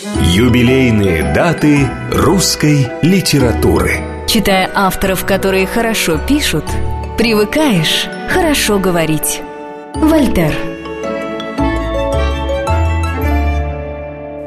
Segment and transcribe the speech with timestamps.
[0.00, 3.96] Юбилейные даты русской литературы
[4.28, 6.64] Читая авторов, которые хорошо пишут,
[7.16, 9.40] привыкаешь хорошо говорить.
[9.96, 10.54] Вольтер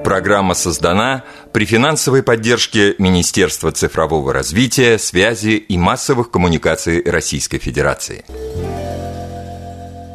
[0.06, 8.24] Программа создана при финансовой поддержке Министерства цифрового развития, связи и массовых коммуникаций Российской Федерации.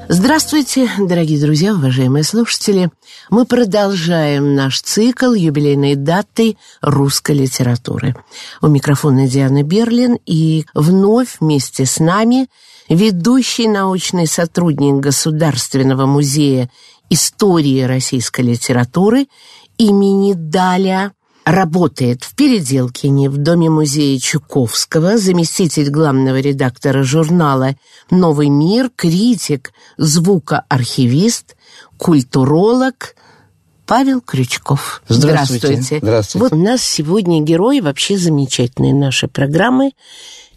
[0.08, 2.90] Здравствуйте, дорогие друзья, уважаемые слушатели.
[3.28, 8.14] Мы продолжаем наш цикл юбилейной даты русской литературы.
[8.62, 12.46] У микрофона Диана Берлин и вновь вместе с нами
[12.88, 16.70] ведущий научный сотрудник Государственного музея
[17.10, 19.26] истории российской литературы
[19.76, 21.12] имени Даля
[21.46, 27.76] работает в Переделкине в Доме-музея Чуковского, заместитель главного редактора журнала
[28.10, 31.56] «Новый мир», критик, звукоархивист,
[31.98, 33.14] культуролог
[33.86, 35.02] Павел Крючков.
[35.06, 35.68] Здравствуйте.
[35.68, 35.98] Здравствуйте.
[36.02, 36.42] Здравствуйте.
[36.42, 39.92] Вот у нас сегодня герой вообще замечательной нашей программы–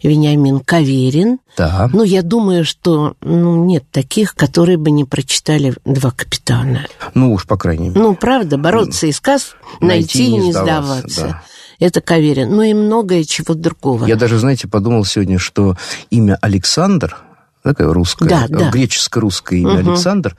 [0.02, 1.38] Вениамин Каверин.
[1.56, 1.88] Да.
[1.92, 6.86] Ну, я думаю, что ну, нет таких, которые бы не прочитали «Два капитана».
[7.14, 8.00] Ну уж, по крайней мере.
[8.00, 11.08] Ну, правда, бороться и сказ, найти, и не сдаваться.
[11.08, 11.20] сдаваться.
[11.22, 11.42] Да.
[11.80, 12.50] Это Каверин.
[12.50, 14.06] Ну и многое чего другого.
[14.06, 15.76] Я даже, знаете, подумал сегодня, что
[16.10, 17.16] имя Александр,
[17.62, 18.70] такое русское, да, да.
[18.70, 19.90] греческо-русское имя угу.
[19.90, 20.36] Александр,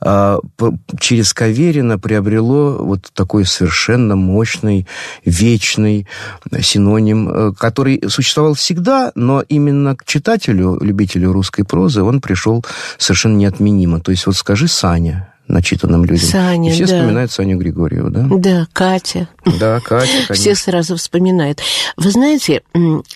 [0.00, 0.38] а,
[1.00, 4.86] через Каверина приобрело вот такой совершенно мощный,
[5.24, 6.06] вечный
[6.60, 12.64] синоним, э, который существовал всегда, но именно к читателю, любителю русской прозы, он пришел
[12.96, 14.00] совершенно неотменимо.
[14.00, 16.28] То есть вот скажи «Саня», начитанным людям.
[16.28, 16.94] Саня, И все да.
[16.94, 18.28] вспоминают Саню Григорьеву, да?
[18.30, 19.28] Да, Катя.
[19.58, 20.34] Да, Катя, конечно.
[20.34, 21.60] Все сразу вспоминают.
[21.96, 22.62] Вы знаете,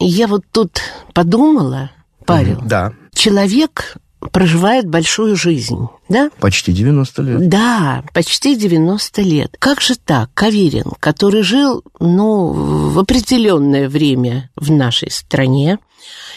[0.00, 0.80] я вот тут
[1.12, 1.91] подумала,
[2.25, 2.61] Павел.
[2.64, 2.92] Да.
[3.22, 3.98] Человек
[4.32, 6.32] проживает большую жизнь, да?
[6.40, 7.48] Почти 90 лет.
[7.48, 9.54] Да, почти 90 лет.
[9.60, 10.30] Как же так?
[10.34, 15.78] Каверин, который жил, ну, в определенное время в нашей стране,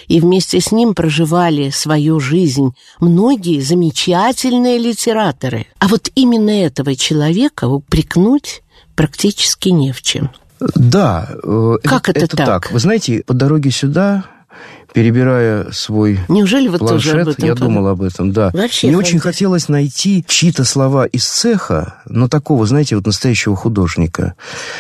[0.08, 5.66] и вместе с ним проживали свою жизнь многие замечательные литераторы.
[5.80, 8.62] А вот именно этого человека упрекнуть
[8.94, 10.30] практически не в чем.
[10.60, 11.32] Да.
[11.42, 12.46] Э, как это, это, это так?
[12.46, 12.72] так?
[12.72, 14.26] Вы знаете, по дороге сюда
[14.96, 18.50] перебирая свой Неужели вы планшет, тоже об этом я думал об этом, да.
[18.54, 24.36] Вообще Мне очень хотелось найти чьи-то слова из цеха, но такого, знаете, вот настоящего художника,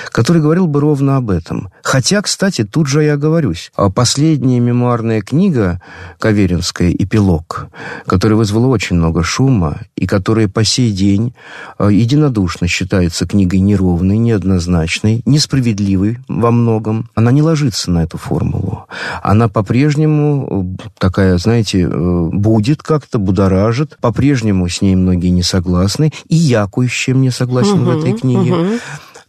[0.05, 1.69] который говорил бы ровно об этом.
[1.83, 3.73] Хотя, кстати, тут же я оговорюсь.
[3.75, 5.81] А последняя мемуарная книга
[6.17, 7.67] Каверинская «Эпилог»,
[8.07, 11.35] которая вызвала очень много шума и которая по сей день
[11.77, 18.85] а, единодушно считается книгой неровной, неоднозначной, несправедливой во многом, она не ложится на эту формулу.
[19.21, 23.97] Она по-прежнему по-прежнему такая, знаете, э, будет как-то, будоражит.
[24.01, 26.11] По-прежнему с ней многие не согласны.
[26.27, 28.53] И я кое с чем не согласен угу, в этой книге.
[28.53, 28.79] Угу.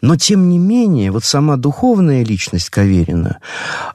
[0.02, 3.38] Но, тем не менее, вот сама духовная личность Каверина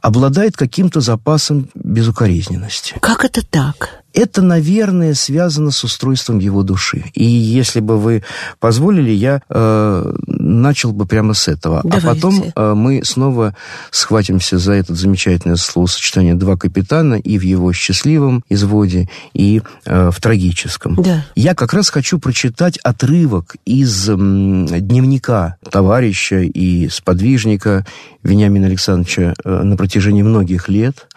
[0.01, 2.95] обладает каким-то запасом безукоризненности.
[3.01, 4.00] Как это так?
[4.13, 7.05] Это, наверное, связано с устройством его души.
[7.13, 8.23] И если бы вы
[8.59, 11.79] позволили, я э, начал бы прямо с этого.
[11.79, 12.07] А Давайте.
[12.07, 13.55] А потом э, мы снова
[13.91, 20.19] схватимся за это замечательное словосочетание «два капитана» и в его счастливом изводе, и э, в
[20.19, 20.95] трагическом.
[20.95, 21.25] Да.
[21.35, 27.85] Я как раз хочу прочитать отрывок из э, дневника товарища и сподвижника
[28.23, 31.07] Вениамина Александровича э, на протяжении многих лет.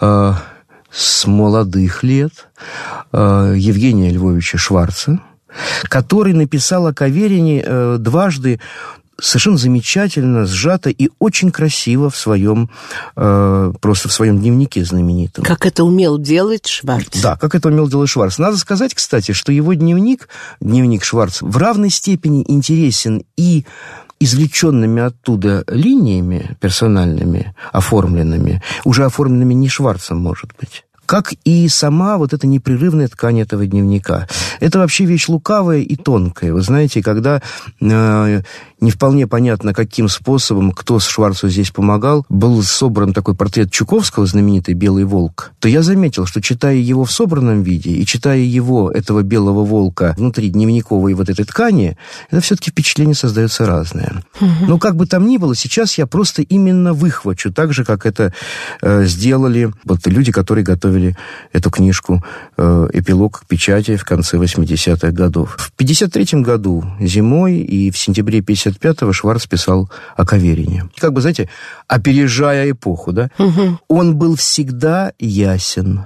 [0.00, 0.34] Э,
[0.96, 2.48] с молодых лет
[3.12, 5.20] э, Евгения Львовича Шварца,
[5.84, 8.60] который написал о Каверине э, дважды
[9.20, 12.70] совершенно замечательно, сжато и очень красиво в своем,
[13.14, 15.44] э, просто в своем дневнике знаменитом.
[15.44, 17.20] Как это умел делать Шварц.
[17.20, 18.38] Да, как это умел делать Шварц.
[18.38, 20.28] Надо сказать, кстати, что его дневник,
[20.60, 23.66] дневник Шварца, в равной степени интересен и
[24.18, 32.32] извлеченными оттуда линиями персональными, оформленными, уже оформленными не Шварцем, может быть, как и сама вот
[32.32, 34.28] эта непрерывная ткань этого дневника.
[34.60, 36.52] Это вообще вещь лукавая и тонкая.
[36.52, 37.40] Вы знаете, когда
[37.80, 38.42] э,
[38.80, 44.26] не вполне понятно, каким способом, кто с Шварцу здесь помогал, был собран такой портрет Чуковского,
[44.26, 48.90] знаменитый «Белый волк», то я заметил, что читая его в собранном виде и читая его,
[48.90, 51.96] этого «Белого волка», внутри дневниковой вот этой ткани,
[52.30, 54.24] это все-таки впечатление создается разное.
[54.40, 54.66] Угу.
[54.68, 58.34] Но как бы там ни было, сейчас я просто именно выхвачу, так же, как это
[58.82, 60.64] э, сделали вот люди, которые
[60.96, 61.16] готовили
[61.52, 62.22] эту книжку
[62.56, 65.56] э, «Эпилог к печати» в конце 80-х годов.
[65.58, 70.88] В 53 году зимой и в сентябре 50 1955-го Шварц писал о Каверине.
[70.98, 71.48] Как бы, знаете,
[71.88, 73.30] опережая эпоху, да?
[73.38, 73.78] Угу.
[73.88, 76.04] Он был всегда ясен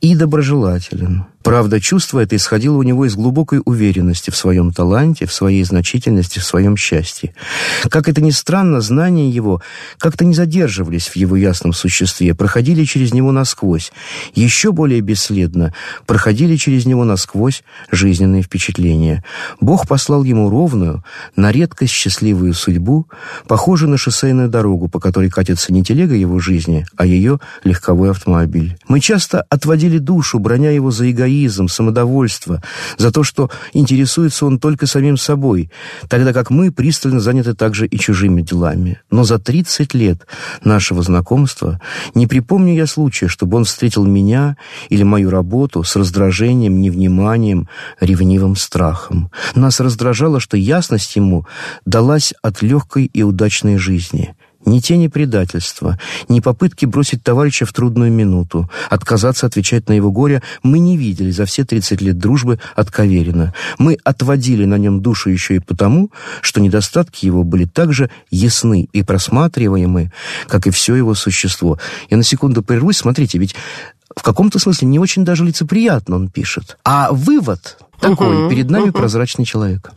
[0.00, 1.24] и доброжелателен.
[1.42, 6.38] Правда, чувство это исходило у него из глубокой уверенности в своем таланте, в своей значительности,
[6.38, 7.34] в своем счастье.
[7.88, 9.60] Как это ни странно, знания его
[9.98, 13.92] как-то не задерживались в его ясном существе, проходили через него насквозь.
[14.34, 15.74] Еще более бесследно
[16.06, 19.24] проходили через него насквозь жизненные впечатления.
[19.60, 21.04] Бог послал ему ровную,
[21.36, 23.08] на редкость счастливую судьбу,
[23.48, 28.76] похожую на шоссейную дорогу, по которой катится не телега его жизни, а ее легковой автомобиль.
[28.86, 31.31] Мы часто отводили душу, броня его за эгоизм,
[31.68, 32.62] самодовольство,
[32.98, 35.70] за то, что интересуется он только самим собой,
[36.08, 39.00] тогда как мы пристально заняты также и чужими делами.
[39.10, 40.26] Но за 30 лет
[40.64, 41.80] нашего знакомства
[42.14, 44.56] не припомню я случая, чтобы он встретил меня
[44.88, 47.68] или мою работу с раздражением, невниманием,
[48.00, 49.30] ревнивым страхом.
[49.54, 51.46] Нас раздражало, что ясность ему
[51.84, 55.98] далась от легкой и удачной жизни– ни тени предательства,
[56.28, 61.30] ни попытки бросить товарища в трудную минуту, отказаться отвечать на его горе мы не видели
[61.30, 63.54] за все 30 лет дружбы от Каверина.
[63.78, 66.10] Мы отводили на нем душу еще и потому,
[66.40, 70.12] что недостатки его были так же ясны и просматриваемы,
[70.48, 71.78] как и все его существо.
[72.10, 73.54] Я на секунду прервусь, смотрите, ведь
[74.16, 76.76] в каком-то смысле не очень даже лицеприятно он пишет.
[76.84, 78.98] А вывод такой, угу, перед нами угу.
[78.98, 79.92] прозрачный человек.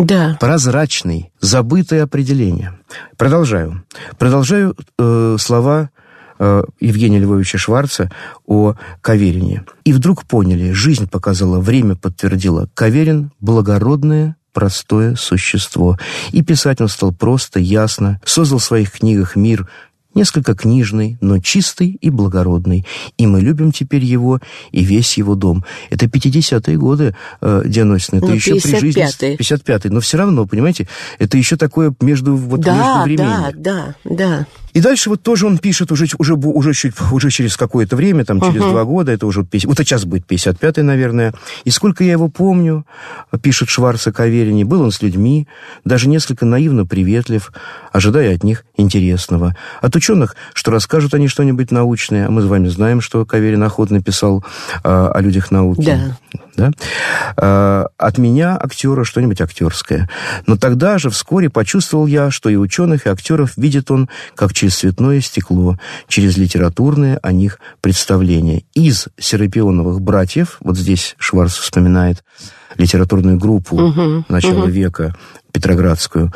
[0.00, 0.36] Да.
[0.40, 2.78] Прозрачный, забытое определение.
[3.16, 3.84] Продолжаю.
[4.18, 5.90] Продолжаю э, слова
[6.38, 8.10] э, Евгения Львовича Шварца
[8.46, 9.64] о Каверине.
[9.84, 12.68] И вдруг поняли, жизнь показала, время подтвердило.
[12.74, 15.98] Каверин– благородное, простое существо.
[16.32, 19.68] И писать он стал просто, ясно, создал в своих книгах мир,
[20.14, 22.86] несколько книжный, но чистый и благородный.
[23.16, 24.40] И мы любим теперь его
[24.72, 25.64] и весь его дом.
[25.90, 28.62] Это 50-е годы, э, Дианосина, это ну, еще 55-й.
[28.62, 29.36] при жизни...
[29.38, 29.90] 55-й.
[29.90, 33.52] Но все равно, понимаете, это еще такое между, вот, да, между временем.
[33.56, 34.46] Да, да, да.
[34.72, 38.40] И дальше вот тоже он пишет уже, уже, уже, чуть, уже через какое-то время, там
[38.40, 38.70] через uh-huh.
[38.70, 41.34] два года, это уже 50, вот сейчас будет 55-й, наверное.
[41.64, 42.86] И сколько я его помню,
[43.42, 45.48] пишет Шварц о Каверине, был он с людьми,
[45.84, 47.52] даже несколько наивно приветлив,
[47.92, 49.56] ожидая от них интересного.
[49.80, 54.02] От ученых, что расскажут они что-нибудь научное, а мы с вами знаем, что Каверин охотно
[54.02, 54.42] писал
[54.82, 55.84] а, о людях науки.
[55.84, 56.16] Да.
[56.56, 56.70] Да?
[57.36, 60.08] А, от меня актера что-нибудь актерское.
[60.46, 64.76] Но тогда же вскоре почувствовал я, что и ученых, и актеров видит он как через
[64.76, 65.76] цветное стекло,
[66.08, 68.64] через литературное о них представление.
[68.72, 72.24] Из Серапионовых братьев, вот здесь Шварц вспоминает
[72.78, 74.70] литературную группу угу, начала угу.
[74.70, 75.14] века
[75.52, 76.32] Петроградскую,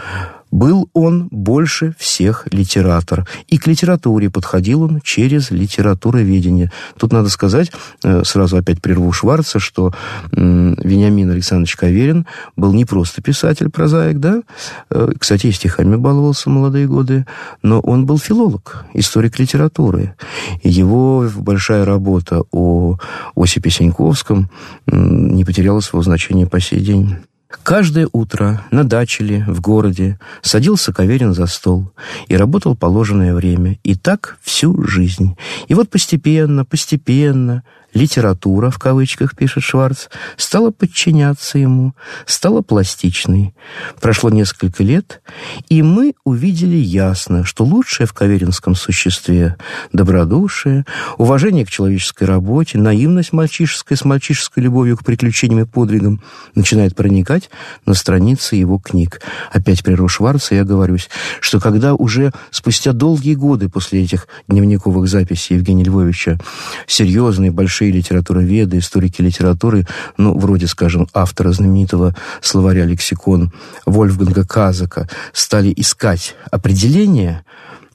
[0.55, 3.27] был он больше всех литератор.
[3.49, 6.71] И к литературе подходил он через литературоведение.
[6.97, 7.73] Тут надо сказать,
[8.05, 9.93] э, сразу опять прерву Шварца, что
[10.31, 14.43] Вениамин Александрович Каверин был не просто писатель, прозаик, да?
[14.91, 17.27] Э, кстати, и стихами баловался в молодые годы,
[17.62, 20.15] но он был филолог, историк литературы.
[20.62, 22.99] Его большая работа о
[23.35, 24.49] Осипе Сеньковском
[24.87, 27.17] не потеряла своего значения по сей день.
[27.62, 31.93] Каждое утро на даче ли, в городе, садился Каверин за стол
[32.29, 33.79] и работал положенное время.
[33.83, 35.37] И так всю жизнь.
[35.69, 37.62] И вот постепенно, постепенно
[37.94, 41.94] литература, в кавычках пишет Шварц, стала подчиняться ему,
[42.26, 43.55] стала пластичной.
[44.00, 45.23] Прошло несколько лет,
[45.69, 49.56] и мы увидели ясно, что лучшее в каверинском существе–
[49.93, 50.85] добродушие,
[51.19, 56.23] уважение к человеческой работе, наивность мальчишеская с мальчишеской любовью к приключениям и подвигам
[56.55, 57.50] начинает проникать
[57.87, 59.20] на страницы его книг.
[59.52, 61.08] Опять прерву Шварца, я говорюсь,
[61.41, 66.39] что когда уже спустя долгие годы после этих дневниковых записей Евгения Львовича
[66.86, 69.86] серьезные, большие большие литературоведы, историки литературы,
[70.17, 73.53] ну, вроде, скажем, автора знаменитого словаря «Лексикон»
[73.86, 77.44] Вольфганга Казака, стали искать определение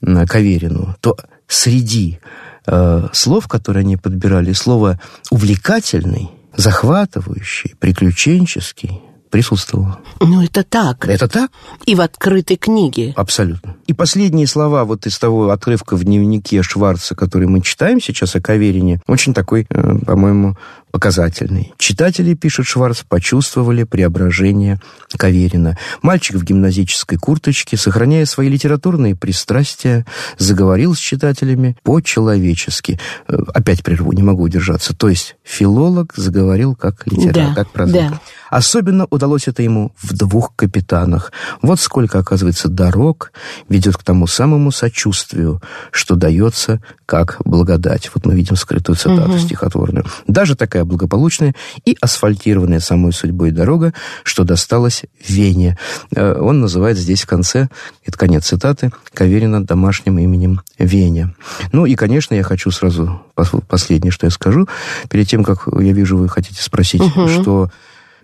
[0.00, 1.16] Каверину, то
[1.48, 2.18] среди
[2.66, 4.98] э, слов, которые они подбирали, слово
[5.30, 10.00] «увлекательный», захватывающий, приключенческий, присутствовало.
[10.20, 11.08] Ну, это так.
[11.08, 11.50] Это так?
[11.86, 13.14] И в открытой книге.
[13.16, 13.76] Абсолютно.
[13.86, 18.40] И последние слова вот из того отрывка в дневнике Шварца, который мы читаем сейчас о
[18.40, 20.56] Каверине, очень такой, э, по-моему,
[20.90, 21.72] показательный.
[21.78, 24.80] Читатели, пишет Шварц, почувствовали преображение
[25.16, 25.76] Каверина.
[26.02, 30.06] Мальчик в гимназической курточке, сохраняя свои литературные пристрастия,
[30.38, 32.98] заговорил с читателями по-человечески.
[33.28, 34.94] Э, опять прерву, не могу удержаться.
[34.94, 38.10] То есть филолог заговорил как литератор, да, как прозаик.
[38.10, 38.20] Да.
[38.50, 41.32] Особенно удалось это ему в двух капитанах.
[41.62, 43.32] Вот сколько, оказывается, дорог
[43.68, 48.10] ведет к тому самому сочувствию, что дается как благодать.
[48.12, 49.38] Вот мы видим скрытую цитату угу.
[49.38, 50.04] стихотворную.
[50.26, 53.92] Даже такая такая благополучная и асфальтированная самой судьбой дорога,
[54.24, 55.76] что досталась Вене.
[56.14, 57.68] Э, он называет здесь в конце,
[58.04, 61.34] это конец цитаты, Каверина домашним именем Веня.
[61.72, 63.20] Ну и, конечно, я хочу сразу
[63.68, 64.68] последнее, что я скажу,
[65.10, 67.28] перед тем, как я вижу, вы хотите спросить, угу.
[67.28, 67.70] что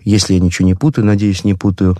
[0.05, 1.97] если я ничего не путаю, надеюсь, не путаю,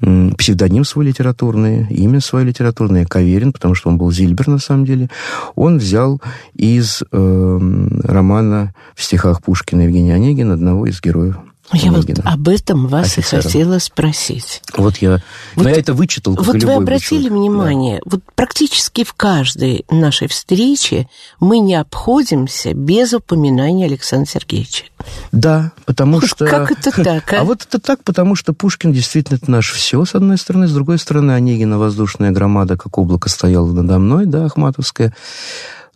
[0.00, 5.10] псевдоним свой литературный, имя свое литературное, Каверин, потому что он был Зильбер на самом деле,
[5.54, 6.20] он взял
[6.54, 7.58] из э,
[8.04, 11.36] романа в стихах Пушкина Евгения Онегина одного из героев
[11.72, 13.40] я вот об этом вас офицером.
[13.40, 14.62] и хотела спросить.
[14.76, 15.10] Вот я,
[15.54, 17.36] вот, но я это вычитал, как Вот вы обратили вычел.
[17.36, 18.10] внимание, да.
[18.10, 21.08] вот практически в каждой нашей встрече
[21.40, 24.84] мы не обходимся без упоминания Александра Сергеевича.
[25.32, 26.46] Да, потому что...
[26.46, 27.40] Как это так, а?
[27.40, 30.72] А вот это так, потому что Пушкин действительно это наш все, с одной стороны, с
[30.72, 35.14] другой стороны, Онегина воздушная громада, как облако стояла надо мной, да, Ахматовская.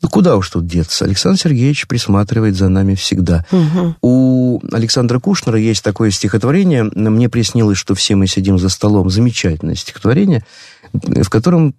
[0.02, 1.04] Ну, куда уж тут деться?
[1.04, 3.46] Александр Сергеевич присматривает за нами всегда.
[3.52, 3.96] Угу.
[4.02, 9.10] У Александра Кушнера есть такое стихотворение «Мне приснилось, что все мы сидим за столом».
[9.10, 10.44] Замечательное стихотворение,
[10.92, 11.74] в котором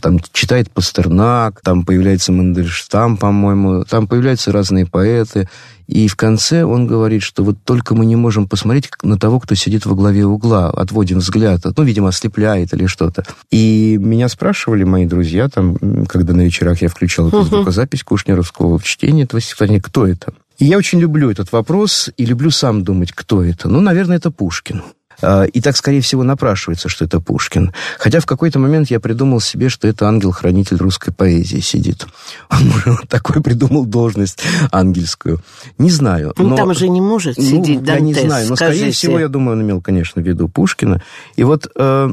[0.00, 5.48] там читает Пастернак, там появляется Мандельштам, по-моему, там появляются разные поэты.
[5.86, 9.54] И в конце он говорит, что вот только мы не можем посмотреть на того, кто
[9.54, 13.24] сидит во главе угла, отводим взгляд, ну, видимо, ослепляет или что-то.
[13.50, 15.76] И меня спрашивали мои друзья, там,
[16.06, 20.32] когда на вечерах я включал эту звукозапись Кушнеровского в чтении этого стихотворения, кто это?
[20.58, 23.68] И я очень люблю этот вопрос и люблю сам думать, кто это.
[23.68, 24.82] Ну, наверное, это Пушкин.
[25.22, 27.72] А, и так, скорее всего, напрашивается, что это Пушкин.
[27.98, 32.06] Хотя в какой-то момент я придумал себе, что это ангел-хранитель русской поэзии сидит.
[32.50, 35.40] Он такой придумал должность ангельскую.
[35.78, 36.34] Не знаю.
[36.36, 38.78] Ну, но, там уже не может ну, сидеть Дантес, Я не знаю, но, скажите.
[38.78, 41.02] скорее всего, я думаю, он имел, конечно, в виду Пушкина.
[41.36, 42.12] И вот э,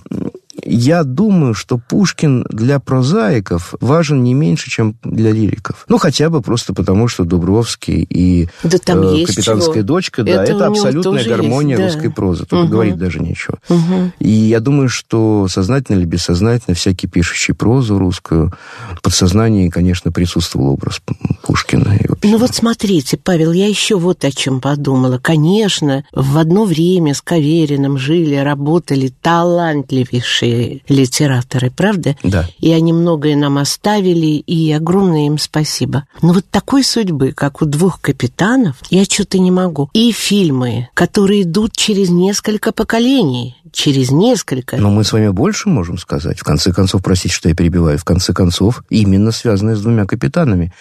[0.66, 5.86] я думаю, что Пушкин для прозаиков важен не меньше, чем для лириков.
[5.90, 9.84] Ну, хотя бы просто потому, что Дубровский и да там э, есть «Капитанская чего.
[9.84, 11.94] дочка», да, это, абсолютная гармония есть, да.
[11.94, 12.46] русской прозы.
[12.46, 12.70] Тут угу.
[12.70, 13.60] говорить даже нечего.
[13.70, 14.12] Угу.
[14.20, 18.54] И я думаю, что сознательно или бессознательно всякий пишущий прозу русскую,
[18.96, 21.02] в подсознании, конечно, присутствовал образ
[21.44, 21.98] Пушкина.
[22.24, 25.20] Ну вот смотрите, Павел, я еще вот о чем подумала.
[25.22, 32.16] Конечно, в одно время с Кавериным жили, работали талантливейшие хорошие литераторы, правда?
[32.24, 32.48] Да.
[32.60, 36.06] И они многое нам оставили, и огромное им спасибо.
[36.22, 39.90] Но вот такой судьбы, как у двух капитанов, я что-то не могу.
[39.94, 44.78] И фильмы, которые идут через несколько поколений, через несколько.
[44.78, 46.40] Но мы с вами больше можем сказать.
[46.40, 50.74] В конце концов, простите, что я перебиваю, в конце концов, именно связанные с двумя капитанами.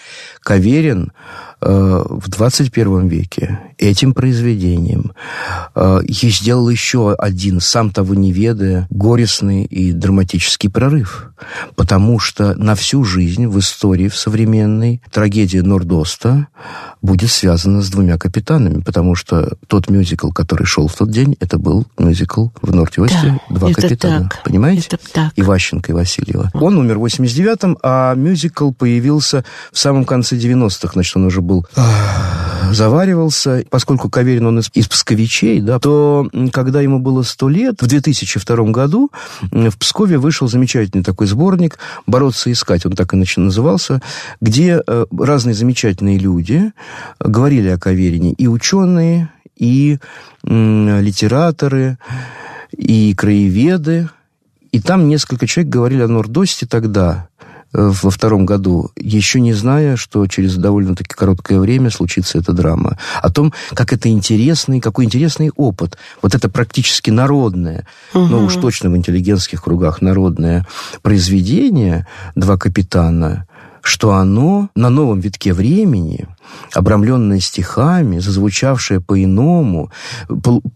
[0.42, 1.12] Каверин
[1.64, 5.12] в 21 веке этим произведением
[5.74, 11.32] э, сделал еще один, сам того не ведая, горестный и драматический прорыв.
[11.76, 16.48] Потому что на всю жизнь в истории, в современной, трагедия Нордоста
[17.02, 21.58] будет связана с двумя капитанами, потому что тот мюзикл, который шел в тот день, это
[21.58, 24.28] был мюзикл в Норте-Осте да, «Два капитана».
[24.30, 24.86] Так, Понимаете?
[24.92, 25.32] Это так.
[25.36, 26.50] Иващенко и Васильева.
[26.54, 30.92] Он умер в 89-м, а мюзикл появился в самом конце 90-х.
[30.94, 31.51] Значит, он уже был
[32.70, 33.64] заваривался.
[33.70, 38.56] Поскольку Каверин, он из, из Псковичей, да, то когда ему было сто лет, в 2002
[38.70, 39.10] году
[39.50, 44.00] в Пскове вышел замечательный такой сборник «Бороться и искать», он так и назывался,
[44.40, 46.72] где э, разные замечательные люди
[47.20, 49.98] говорили о Каверине, и ученые, и
[50.44, 51.98] литераторы,
[52.76, 54.08] и краеведы,
[54.72, 57.28] и там несколько человек говорили о Нордосте тогда,
[57.72, 62.98] во втором году, еще не зная, что через довольно-таки короткое время случится эта драма.
[63.22, 65.96] О том, как это интересный, какой интересный опыт.
[66.20, 68.26] Вот это практически народное, угу.
[68.26, 70.66] ну уж точно в интеллигентских кругах народное
[71.02, 73.46] произведение «Два капитана»,
[73.82, 76.28] что оно на новом витке времени,
[76.72, 79.90] обрамленное стихами, зазвучавшее по-иному,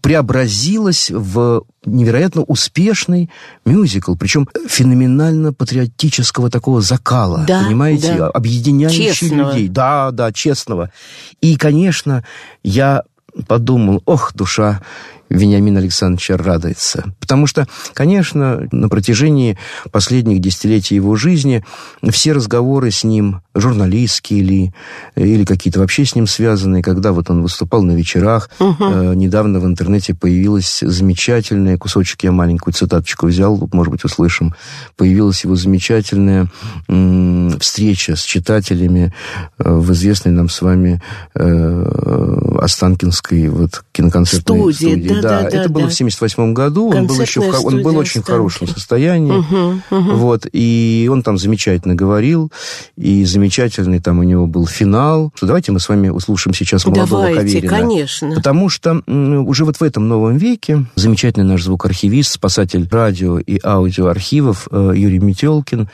[0.01, 3.29] преобразилось в невероятно успешный
[3.65, 8.27] мюзикл, причем феноменально патриотического такого закала, да, понимаете, да.
[8.27, 9.51] объединяющий честного.
[9.51, 9.67] людей.
[9.69, 10.91] Да, да, честного.
[11.39, 12.25] И, конечно,
[12.63, 13.03] я
[13.47, 14.81] подумал, ох, душа
[15.29, 17.13] Вениамин Александрович радуется.
[17.19, 19.57] Потому что, конечно, на протяжении
[19.91, 21.63] последних десятилетий его жизни
[22.09, 24.73] все разговоры с ним, журналистские ли,
[25.15, 28.75] или какие-то вообще с ним связанные, когда вот он выступал на вечерах, угу.
[28.79, 34.55] э, недавно в интернете появилась замечательная, кусочек я маленькую цитаточку взял, может быть, услышим,
[34.95, 36.47] появилась его замечательная
[36.87, 39.13] э, встреча с читателями
[39.57, 41.01] э, в известной нам с вами
[41.35, 44.91] э, Останкинской вот киноконцертной студии.
[44.91, 46.89] студии да, да, да, это было в 78 году.
[46.89, 49.31] Он был еще в, он был очень в хорошем состоянии.
[49.31, 50.15] Угу, угу.
[50.17, 52.51] Вот, и он там замечательно говорил,
[52.97, 55.31] и замечательный там у него был финал.
[55.35, 57.69] Что давайте мы с вами услышим сейчас молодого давайте, Каверина.
[57.69, 58.35] конечно.
[58.35, 64.67] Потому что уже вот в этом новом веке замечательный наш звукоархивист, спасатель радио и аудиоархивов
[64.71, 65.89] э, Юрий Метелкин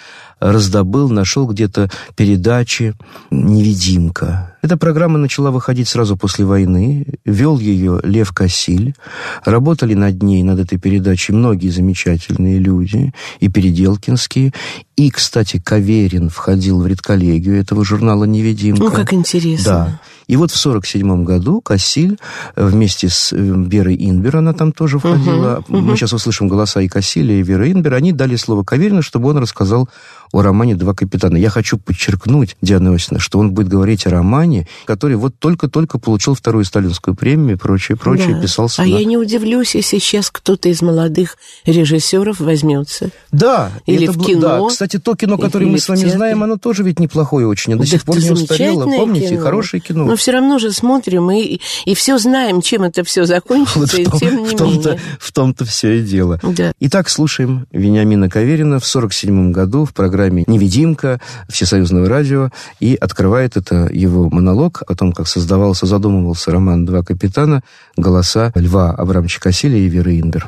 [0.51, 2.95] раздобыл, нашел где-то передачи
[3.31, 4.55] «Невидимка».
[4.61, 7.05] Эта программа начала выходить сразу после войны.
[7.25, 8.95] Вел ее Лев Косиль.
[9.43, 13.13] Работали над ней, над этой передачей многие замечательные люди.
[13.41, 14.53] И Переделкинские.
[14.95, 18.83] И, кстати, Каверин входил в редколлегию этого журнала «Невидимка».
[18.83, 19.65] Ну, как интересно.
[19.65, 19.99] Да.
[20.27, 22.17] И вот в 1947 году Кассиль
[22.55, 26.87] вместе с э, Верой Инбер, она там тоже входила, угу, мы сейчас услышим голоса и
[26.87, 29.89] Кассиля, и Веры Инбер, они дали слово Каверину, чтобы он рассказал
[30.33, 31.37] о романе «Два капитана».
[31.37, 36.33] Я хочу подчеркнуть, Диана Иосифовна, что он будет говорить о романе, который вот только-только получил
[36.33, 38.41] вторую сталинскую премию и прочее, прочее, да.
[38.41, 38.81] писался.
[38.81, 38.89] А на...
[38.89, 43.11] я не удивлюсь, если сейчас кто-то из молодых режиссеров возьмется.
[43.31, 43.71] Да.
[43.85, 44.41] Или это, в кино.
[44.41, 44.67] Да.
[44.69, 47.77] Кстати, то кино, которое мы с вами знаем, оно тоже ведь неплохое очень.
[47.77, 48.85] До сих пор не устарело.
[48.85, 49.41] Помните, кино.
[49.41, 50.05] хорошее кино.
[50.05, 54.05] Но все равно же смотрим и, и все знаем, чем это все закончится, вот и
[54.05, 55.01] том, тем не в том-то, менее.
[55.19, 56.39] В том-то все и дело.
[56.41, 56.71] Да.
[56.79, 62.49] Итак, слушаем Вениамина Каверина в 47 году в программе программе «Невидимка» Всесоюзного радио,
[62.79, 67.61] и открывает это его монолог о том, как создавался, задумывался роман «Два капитана»,
[67.97, 70.47] голоса Льва Абрамовича Кассиля и Веры Инбер.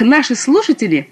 [0.00, 1.08] Наши слушатели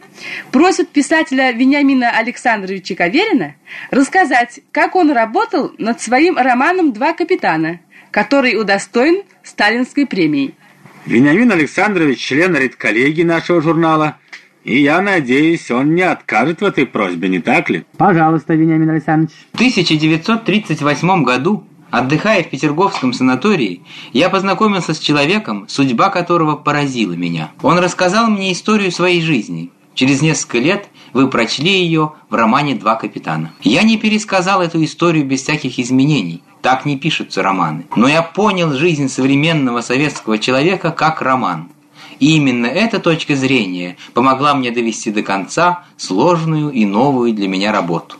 [0.52, 3.54] просят писателя Вениамина Александровича Каверина
[3.90, 7.80] рассказать, как он работал над своим романом «Два капитана»,
[8.12, 10.54] который удостоен сталинской премии.
[11.04, 14.18] Вениамин Александрович, член редколлегии нашего журнала–
[14.68, 17.86] и я надеюсь, он не откажет в этой просьбе, не так ли?
[17.96, 19.32] Пожалуйста, Вениамин Александрович.
[19.52, 23.80] В 1938 году, отдыхая в Петерговском санатории,
[24.12, 27.50] я познакомился с человеком, судьба которого поразила меня.
[27.62, 29.70] Он рассказал мне историю своей жизни.
[29.94, 33.54] Через несколько лет вы прочли ее в романе «Два капитана».
[33.62, 36.42] Я не пересказал эту историю без всяких изменений.
[36.60, 37.86] Так не пишутся романы.
[37.96, 41.70] Но я понял жизнь современного советского человека как роман–
[42.20, 47.72] и именно эта точка зрения помогла мне довести до конца сложную и новую для меня
[47.72, 48.16] работу.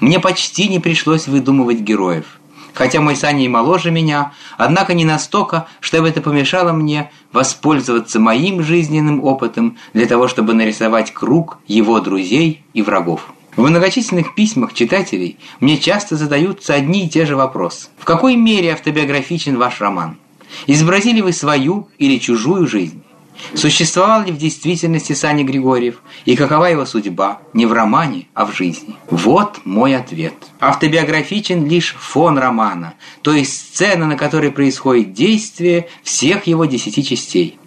[0.00, 2.24] Мне почти не пришлось выдумывать героев.
[2.72, 8.64] Хотя мой Саня и моложе меня, однако не настолько, чтобы это помешало мне воспользоваться моим
[8.64, 13.32] жизненным опытом для того, чтобы нарисовать круг его друзей и врагов.
[13.54, 17.86] В многочисленных письмах читателей мне часто задаются одни и те же вопросы.
[17.96, 20.16] В какой мере автобиографичен ваш роман?
[20.66, 23.03] Изобразили вы свою или чужую жизнь?
[23.54, 28.54] Существовал ли в действительности Саня Григорьев и какова его судьба не в романе, а в
[28.54, 28.96] жизни?
[29.10, 30.34] Вот мой ответ.
[30.60, 37.58] Автобиографичен лишь фон романа, то есть сцена, на которой происходит действие всех его десяти частей.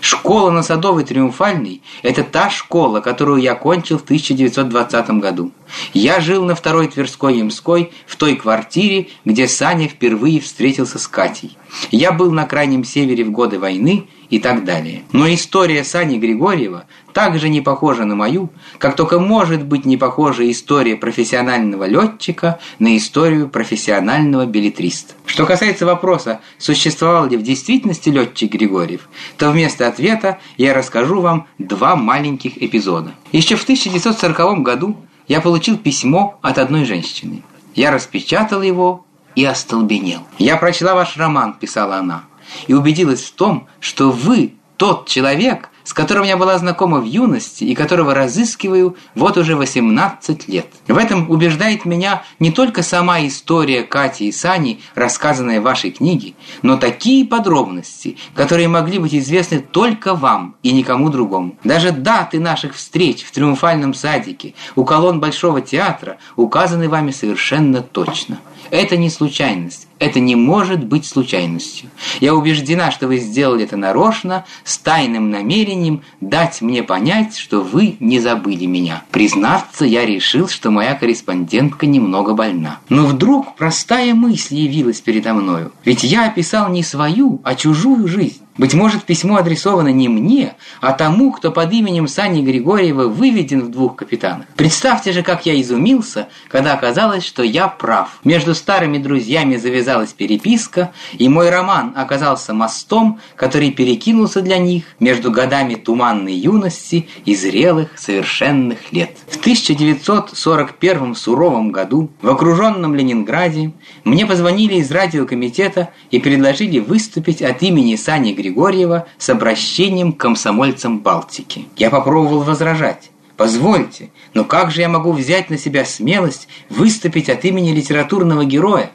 [0.00, 5.52] Школа на Садовой Триумфальной– это та школа, которую я окончил в 1920 году.
[5.92, 11.56] Я жил на второй Тверской Ямской в той квартире, где Саня впервые встретился с Катей.
[11.90, 15.04] Я был на Крайнем Севере в годы войны и так далее.
[15.12, 20.50] Но история Сани Григорьева также не похожа на мою, как только может быть не похожа
[20.50, 25.14] история профессионального летчика на историю профессионального билетриста.
[25.24, 31.46] Что касается вопроса, существовал ли в действительности летчик Григорьев, то вместо ответа я расскажу вам
[31.58, 33.12] два маленьких эпизода.
[33.30, 34.96] Еще в 1940 году
[35.28, 37.44] я получил письмо от одной женщины.
[37.76, 40.22] Я распечатал его и остолбенел.
[40.38, 42.24] «Я прочла ваш роман»,– писала она
[42.66, 47.64] и убедилась в том, что вы тот человек, с которым я была знакома в юности
[47.64, 50.66] и которого разыскиваю вот уже 18 лет.
[50.88, 56.34] В этом убеждает меня не только сама история Кати и Сани, рассказанная в вашей книге,
[56.62, 61.56] но такие подробности, которые могли быть известны только вам и никому другому.
[61.64, 68.40] Даже даты наших встреч в Триумфальном садике, у колонн Большого театра указаны вами совершенно точно.
[68.70, 69.86] Это не случайность.
[69.98, 71.88] Это не может быть случайностью.
[72.20, 77.96] Я убеждена, что вы сделали это нарочно, с тайным намерением дать мне понять, что вы
[78.00, 79.04] не забыли меня.
[79.10, 82.80] Признаться, я решил, что моя корреспондентка немного больна.
[82.88, 85.72] Но вдруг простая мысль явилась передо мною.
[85.84, 88.43] Ведь я описал не свою, а чужую жизнь.
[88.56, 93.70] Быть может, письмо адресовано не мне, а тому, кто под именем Сани Григорьева выведен в
[93.70, 94.46] двух капитанах.
[94.54, 98.20] Представьте же, как я изумился, когда оказалось, что я прав.
[98.22, 105.32] Между старыми друзьями завязалась переписка, и мой роман оказался мостом, который перекинулся для них между
[105.32, 109.16] годами туманной юности и зрелых совершенных лет.
[109.26, 113.72] В 1941 суровом году в окруженном Ленинграде
[114.04, 120.20] мне позвонили из радиокомитета и предложили выступить от имени Сани Григорьева Григорьева с обращением к
[120.20, 121.66] комсомольцам Балтики.
[121.76, 123.10] Я попробовал возражать.
[123.36, 128.90] Позвольте, но как же я могу взять на себя смелость выступить от имени литературного героя?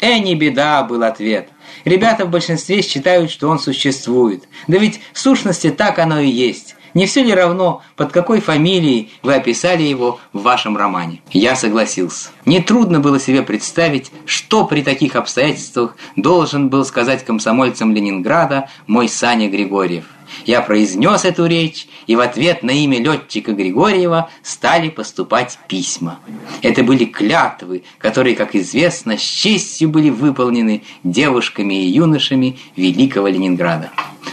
[0.00, 1.48] «Э, не беда», был ответ.
[1.84, 4.44] Ребята в большинстве считают, что он существует.
[4.66, 6.75] Да ведь в сущности так оно и есть.
[6.96, 11.20] Не все ли равно, под какой фамилией вы описали его в вашем романе?
[11.30, 12.30] Я согласился.
[12.46, 19.50] Нетрудно было себе представить, что при таких обстоятельствах должен был сказать комсомольцам Ленинграда мой Саня
[19.50, 20.06] Григорьев.
[20.46, 26.20] Я произнес эту речь, и в ответ на имя летчика Григорьева стали поступать письма.
[26.62, 33.90] Это были клятвы, которые, как известно, с честью были выполнены девушками и юношами Великого Ленинграда.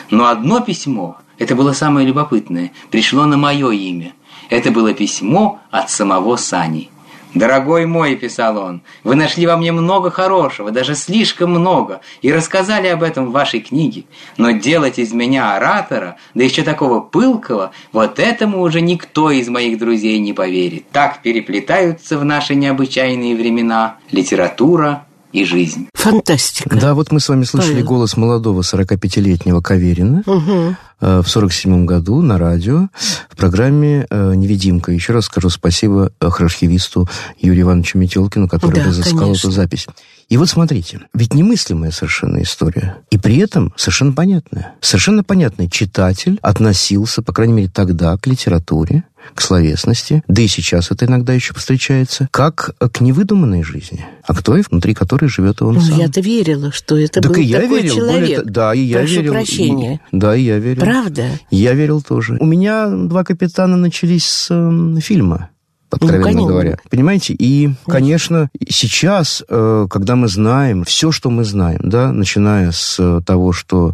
[0.10, 2.72] Но одно письмо это было самое любопытное.
[2.92, 4.14] Пришло на мое имя.
[4.50, 6.90] Это было письмо от самого Сани.
[7.34, 12.88] «Дорогой мой»,— писал он,— «вы нашли во мне много хорошего, даже слишком много, и рассказали
[12.88, 14.04] об этом в вашей книге.
[14.38, 19.80] Но делать из меня оратора, да еще такого пылкого, вот этому уже никто из моих
[19.80, 20.86] друзей не поверит.
[20.92, 25.90] Так переплетаются в наши необычайные времена литература и жизнь.
[25.94, 26.78] Фантастика.
[26.78, 27.88] Да, вот мы с вами слышали Павел.
[27.88, 30.76] голос молодого 45-летнего Каверина угу.
[31.02, 32.90] в 47 году на радио
[33.30, 34.92] в программе э, «Невидимка».
[34.92, 39.48] Еще раз скажу спасибо э, храшхивисту Юрию Ивановичу Метелкину, который да, разыскал конечно.
[39.48, 39.88] эту запись.
[40.30, 42.98] И вот смотрите, ведь немыслимая совершенно история.
[43.10, 44.76] И при этом совершенно понятная.
[44.82, 50.92] Совершенно понятный читатель относился, по крайней мере тогда, к литературе, к словесности, да и сейчас
[50.92, 55.76] это иногда еще встречается, как к невыдуманной жизни, а к той, внутри которой живет он
[55.76, 55.98] ну, сам.
[55.98, 58.22] Я-то верила, что это так был и я такой верил, человек.
[58.22, 59.32] Более, да, и я Прошу верил.
[59.34, 60.02] прощения.
[60.12, 60.82] И, да, и я верил.
[60.82, 61.26] Правда?
[61.50, 62.38] Я верил тоже.
[62.40, 65.50] У меня два капитана начались с э, фильма
[65.94, 66.78] откровенно ну, говоря.
[66.90, 67.34] Понимаете?
[67.38, 73.22] И, конечно, сейчас, э, когда мы знаем все, что мы знаем, да, начиная с э,
[73.26, 73.94] того, что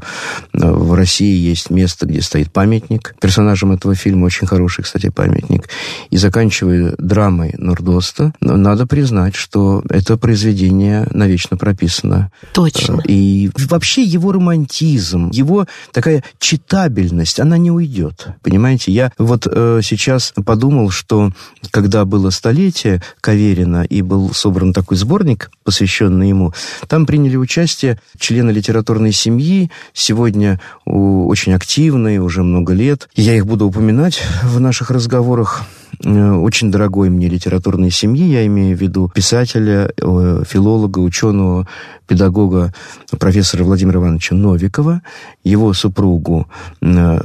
[0.53, 5.69] э, в России есть место, где стоит памятник персонажам этого фильма, очень хороший, кстати, памятник,
[6.09, 12.31] и заканчивая драмой Нурдоста, надо признать, что это произведение навечно прописано.
[12.53, 13.01] Точно.
[13.05, 18.27] И вообще его романтизм, его такая читабельность, она не уйдет.
[18.43, 18.91] Понимаете?
[18.91, 21.31] Я вот сейчас подумал, что
[21.71, 26.53] когда когда было столетие Каверина и был собран такой сборник, посвященный ему,
[26.87, 33.09] там приняли участие члены литературной семьи, сегодня очень активные, уже много лет.
[33.15, 35.63] Я их буду упоминать в наших разговорах
[36.05, 41.67] э, очень дорогой мне литературной семьи, я имею в виду писателя, э, филолога, ученого,
[42.07, 42.71] педагога,
[43.17, 45.01] профессора Владимира Ивановича Новикова,
[45.43, 46.47] его супругу,
[46.81, 47.19] э,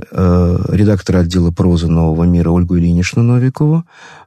[0.70, 3.84] редактора отдела прозы «Нового мира» Ольгу Ильиничну Новикову,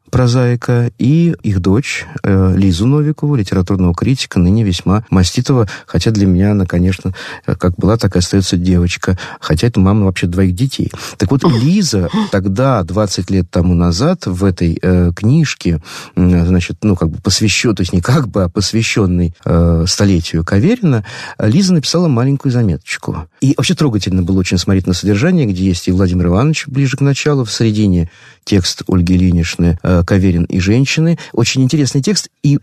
[0.10, 6.52] прозаика, и их дочь э, Лизу Новикову, литературного критика, ныне весьма маститого, хотя для меня
[6.52, 7.14] она, конечно,
[7.46, 10.92] э, как была, так и остается девочка, хотя это мама вообще двоих детей.
[11.18, 15.82] Так вот, Лиза тогда, 20 лет тому назад, в этой э, книжке,
[16.16, 20.44] э, значит, ну, как бы посвящен, то есть не как бы, а посвященной э, столетию
[20.44, 21.06] Каверина,
[21.40, 23.28] Лиза написала маленькую заметочку.
[23.42, 27.02] И вообще трогательно было очень смотреть на содержание, где есть и Владимир Иванович ближе к
[27.02, 28.10] началу, в середине
[28.48, 31.20] текст Ольги Ильиничны э, «Каверин и женщины».
[31.34, 32.58] Очень интересный текст, и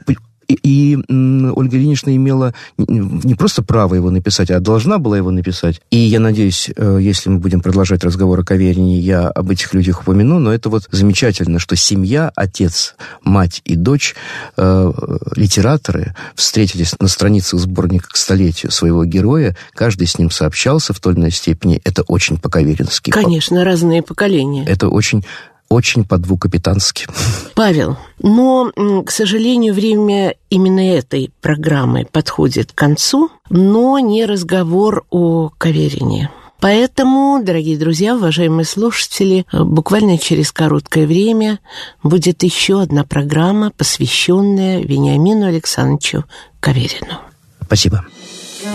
[0.49, 5.81] и, и Ольга Ильинична имела не просто право его написать, а должна была его написать.
[5.90, 10.03] И я надеюсь, э, если мы будем продолжать разговор о Каверине, я об этих людях
[10.03, 14.14] упомяну, но это вот замечательно, что семья, отец, мать и дочь,
[14.57, 14.92] э,
[15.35, 21.14] литераторы, встретились на страницах сборника к столетию своего героя, каждый с ним сообщался в той
[21.14, 21.81] или иной степени.
[21.85, 23.11] Это очень по-каверински.
[23.11, 24.64] Конечно, разные поколения.
[24.66, 25.25] Это очень
[25.68, 27.07] очень по-двукапитански.
[27.55, 28.70] Павел, но,
[29.05, 36.31] к сожалению, время именно этой программы подходит к концу, но не разговор о Каверине.
[36.61, 41.59] Поэтому, дорогие друзья, уважаемые слушатели, буквально через короткое время
[42.03, 46.24] будет еще одна программа, посвященная Вениамину Александровичу
[46.61, 47.18] Каверину.
[47.66, 48.07] Спасибо.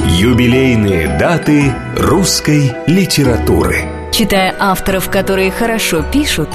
[0.06, 3.99] Юбилейные даты русской литературы.
[4.20, 6.50] Читая авторов, которые хорошо пишут,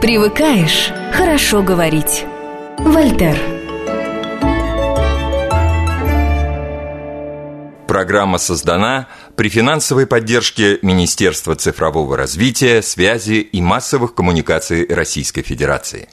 [0.00, 2.24] привыкаешь хорошо говорить.
[2.78, 3.36] Вольтер.
[7.88, 16.08] Программа создана при финансовой поддержке Министерства цифрового развития, связи и массовых коммуникаций Российской Федерации.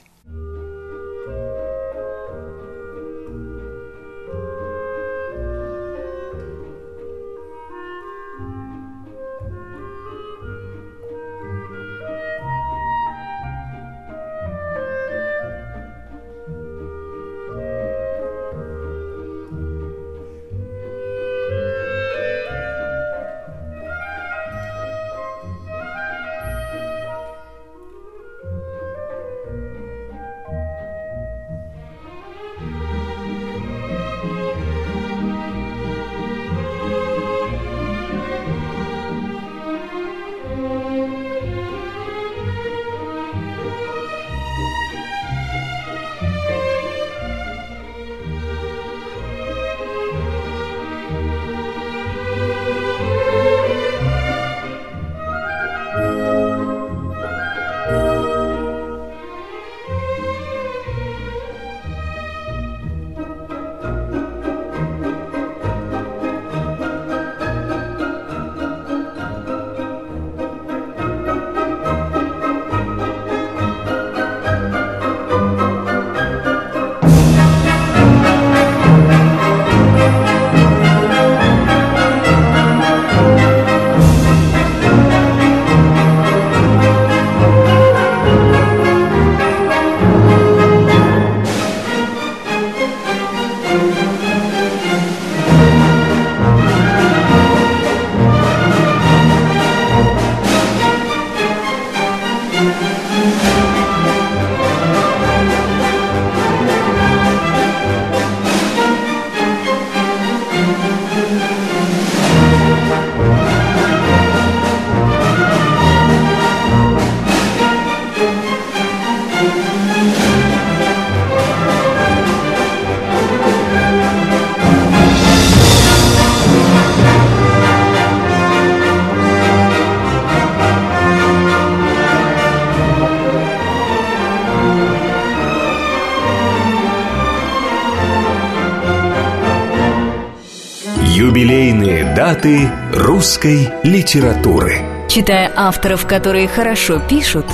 [141.18, 144.82] Юбилейные даты русской литературы.
[145.08, 147.46] Читая авторов, которые хорошо пишут,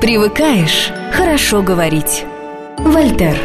[0.00, 2.24] привыкаешь хорошо говорить.
[2.78, 3.36] Вольтер.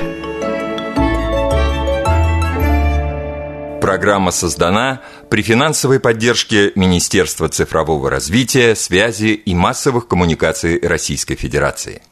[3.81, 12.03] Программа создана при финансовой поддержке Министерства цифрового развития, связи и массовых коммуникаций Российской Федерации.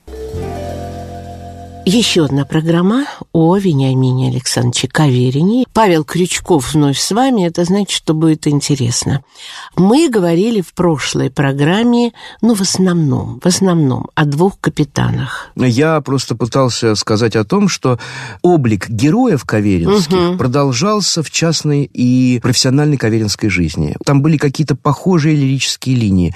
[1.86, 5.66] Еще одна программа о Вениамине Александровиче Каверине.
[5.74, 9.24] Павел Крючков вновь с вами, это значит, что будет интересно.
[9.76, 15.50] Мы говорили в прошлой программе, ну, в основном, в основном о двух капитанах.
[15.56, 17.98] Я просто пытался сказать о том, что
[18.44, 20.38] облик героев каверинских угу.
[20.38, 23.96] продолжался в частной и профессиональной каверинской жизни.
[24.06, 26.36] Там были какие-то похожие лирические линии.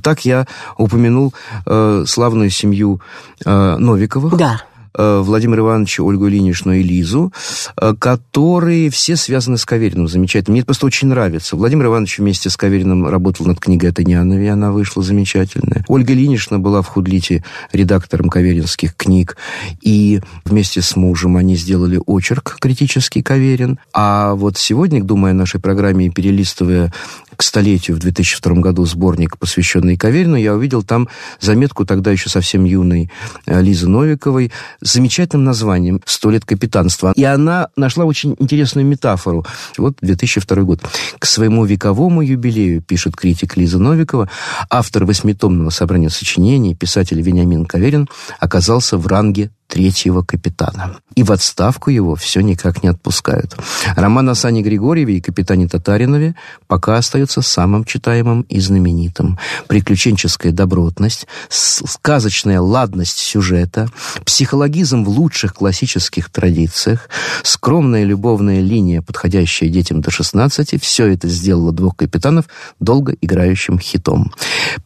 [0.00, 0.46] Так я
[0.78, 1.34] упомянул
[1.66, 3.00] э, славную семью
[3.44, 4.36] э, Новиковых.
[4.36, 4.60] Да
[4.94, 7.32] Владимира Ивановича, Ольгу Ильиничну и Лизу,
[7.80, 10.08] э, которые все связаны с Кавериным.
[10.08, 10.52] Замечательно.
[10.52, 11.56] Мне это просто очень нравится.
[11.56, 15.84] Владимир Иванович вместе с Кавериным работал над книгой Атанянове, она вышла замечательная.
[15.88, 19.36] Ольга Ильинична была в Худлите редактором каверинских книг,
[19.80, 23.78] и вместе с мужем они сделали очерк критический Каверин.
[23.92, 26.92] А вот сегодня, думая о нашей программе и перелистывая
[27.36, 31.08] к столетию в 2002 году сборник, посвященный Каверину, я увидел там
[31.40, 33.10] заметку тогда еще совсем юной
[33.46, 37.12] э, Лизы Новиковой замечательным названием «Сто лет капитанства».
[37.16, 39.44] И она нашла очень интересную метафору.
[39.76, 40.80] Вот 2002 год.
[41.18, 44.28] К своему вековому юбилею, пишет критик Лиза Новикова,
[44.68, 50.96] автор восьмитомного собрания сочинений, писатель Вениамин Каверин, оказался в ранге третьего капитана.
[51.14, 53.56] И в отставку его все никак не отпускают.
[53.96, 56.34] Роман о Сане Григорьеве и капитане Татаринове
[56.66, 59.38] пока остается самым читаемым и знаменитым.
[59.68, 63.88] Приключенческая добротность, сказочная ладность сюжета,
[64.24, 67.08] психологизм в лучших классических традициях,
[67.42, 72.46] скромная любовная линия, подходящая детям до 16, все это сделало двух капитанов
[72.80, 74.32] долго играющим хитом.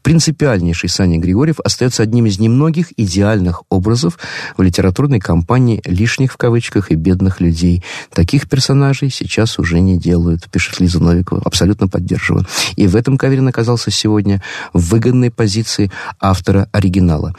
[0.03, 4.19] Принципиальнейший Саня Григорьев остается одним из немногих идеальных образов
[4.57, 7.85] в литературной компании лишних в кавычках и бедных людей.
[8.13, 11.43] Таких персонажей сейчас уже не делают, пишет Лиза Новикова.
[11.45, 12.45] Абсолютно поддерживаю.
[12.75, 17.35] И в этом Каверин оказался сегодня в выгодной позиции автора оригинала.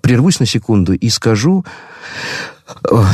[0.00, 1.64] Прервусь на секунду и скажу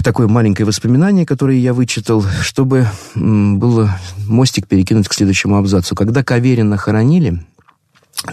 [0.03, 5.95] такое маленькое воспоминание, которое я вычитал, чтобы было мостик перекинуть к следующему абзацу.
[5.95, 7.45] Когда Каверина хоронили,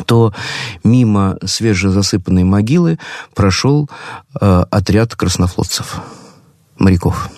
[0.06, 0.34] то
[0.84, 3.00] мимо свежезасыпанной могилы
[3.34, 3.90] прошел
[4.40, 6.02] э, отряд краснофлотцев,
[6.78, 7.30] моряков.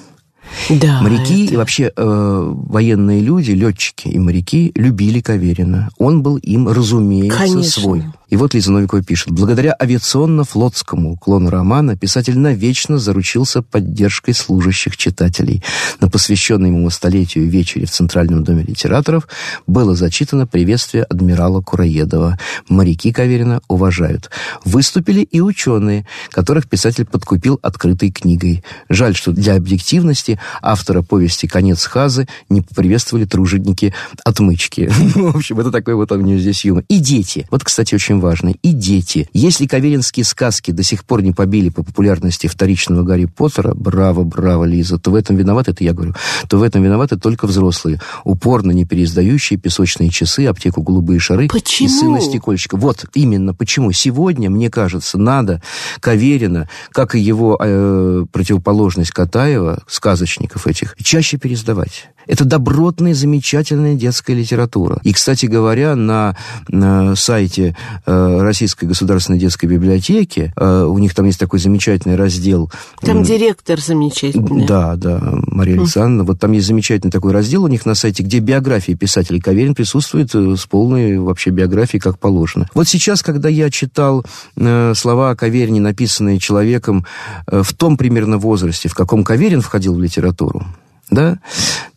[0.69, 1.53] Да, моряки это...
[1.53, 5.89] и вообще э, военные люди, летчики и моряки любили Каверина.
[5.97, 7.81] Он был им, разумеется, Конечно.
[7.81, 8.05] свой.
[8.29, 9.31] И вот Лиза Новикова пишет.
[9.31, 15.63] Благодаря авиационно-флотскому уклону романа писатель навечно заручился поддержкой служащих читателей.
[15.99, 19.27] На посвященной ему столетию вечере в Центральном доме литераторов
[19.65, 22.37] было зачитано приветствие адмирала Кураедова.
[22.67, 24.29] Моряки Каверина уважают.
[24.63, 28.63] Выступили и ученые, которых писатель подкупил открытой книгой.
[28.89, 34.89] Жаль, что для объективности автора повести «Конец Хазы» не поприветствовали труженики отмычки.
[35.15, 36.83] В общем, это такой вот у него здесь юмор.
[36.87, 37.47] И дети.
[37.49, 39.29] Вот, кстати, очень важно, и дети.
[39.33, 44.65] Если каверинские сказки до сих пор не побили по популярности вторичного Гарри Поттера, браво, браво,
[44.65, 46.13] Лиза, то в этом виноваты, это я говорю,
[46.47, 51.87] то в этом виноваты только взрослые, упорно не переиздающие песочные часы, аптеку «Голубые шары» почему?
[51.87, 52.77] и «Сына стекольщика».
[52.77, 53.91] Вот именно почему.
[53.91, 55.61] Сегодня, мне кажется, надо
[55.99, 62.09] Каверина, как и его э, противоположность Катаева, сказочников этих, чаще пересдавать.
[62.29, 64.99] Это добротная, замечательная детская литература.
[65.03, 71.25] И, кстати говоря, на, на сайте э, Российской государственной детской библиотеки, э, у них там
[71.25, 72.71] есть такой замечательный раздел.
[73.01, 74.65] Там директор замечательный.
[74.65, 76.23] Да, да, Мария Александровна.
[76.23, 80.33] Вот там есть замечательный такой раздел у них на сайте, где биографии писателей Каверин присутствует
[80.33, 82.67] э, с полной вообще биографией, как положено.
[82.73, 87.05] Вот сейчас, когда я читал э, слова о Каверине, написанные человеком
[87.47, 90.65] э, в том примерно возрасте, в каком Каверин входил в литературу,
[91.09, 91.39] да,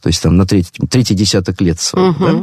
[0.00, 2.24] то есть там на третий, третий десяток лет своих, угу.
[2.24, 2.42] да,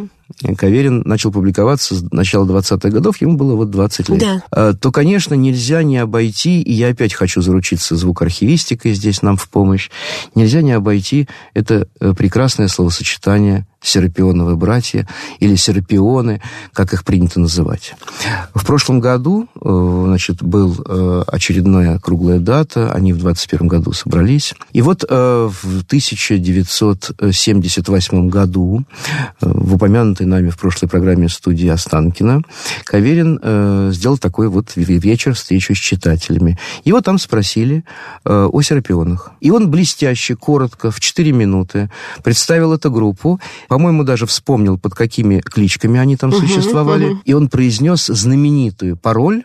[0.57, 4.19] Каверин начал публиковаться с начала 20-х годов, ему было вот 20 лет.
[4.19, 4.43] Да.
[4.51, 9.47] А, то, конечно, нельзя не обойти, и я опять хочу заручиться звукоархивистикой здесь нам в
[9.49, 9.89] помощь,
[10.35, 15.07] нельзя не обойти это э, прекрасное словосочетание серапионовые братья
[15.39, 16.41] или серапионы,
[16.73, 17.95] как их принято называть.
[18.53, 24.53] В прошлом году, э, значит, был э, очередная круглая дата, они в 21 году собрались.
[24.73, 28.83] И вот в 1978 году
[29.39, 32.41] в упомянутой упомянутой нами в прошлой программе студии Останкина,
[32.85, 36.57] Каверин э, сделал такой вот вечер встречу с читателями.
[36.85, 37.83] Его там спросили
[38.25, 39.31] э, о Серапионах.
[39.41, 41.89] И он блестяще, коротко, в 4 минуты
[42.23, 43.39] представил эту группу.
[43.67, 47.17] По-моему, даже вспомнил, под какими кличками они там существовали.
[47.25, 49.43] И он произнес знаменитую пароль,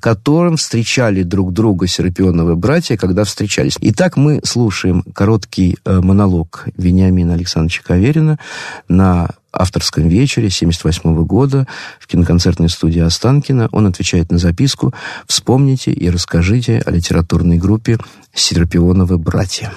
[0.00, 3.76] которым встречали друг друга Серапионовы братья, когда встречались.
[3.80, 8.38] Итак, мы слушаем короткий э, монолог Вениамина Александровича Каверина
[8.88, 11.66] на авторском вечере 1978 года
[12.00, 13.68] в киноконцертной студии Останкина.
[13.72, 14.92] Он отвечает на записку
[15.26, 17.98] «Вспомните и расскажите о литературной группе
[18.34, 19.72] «Серапионовы братья».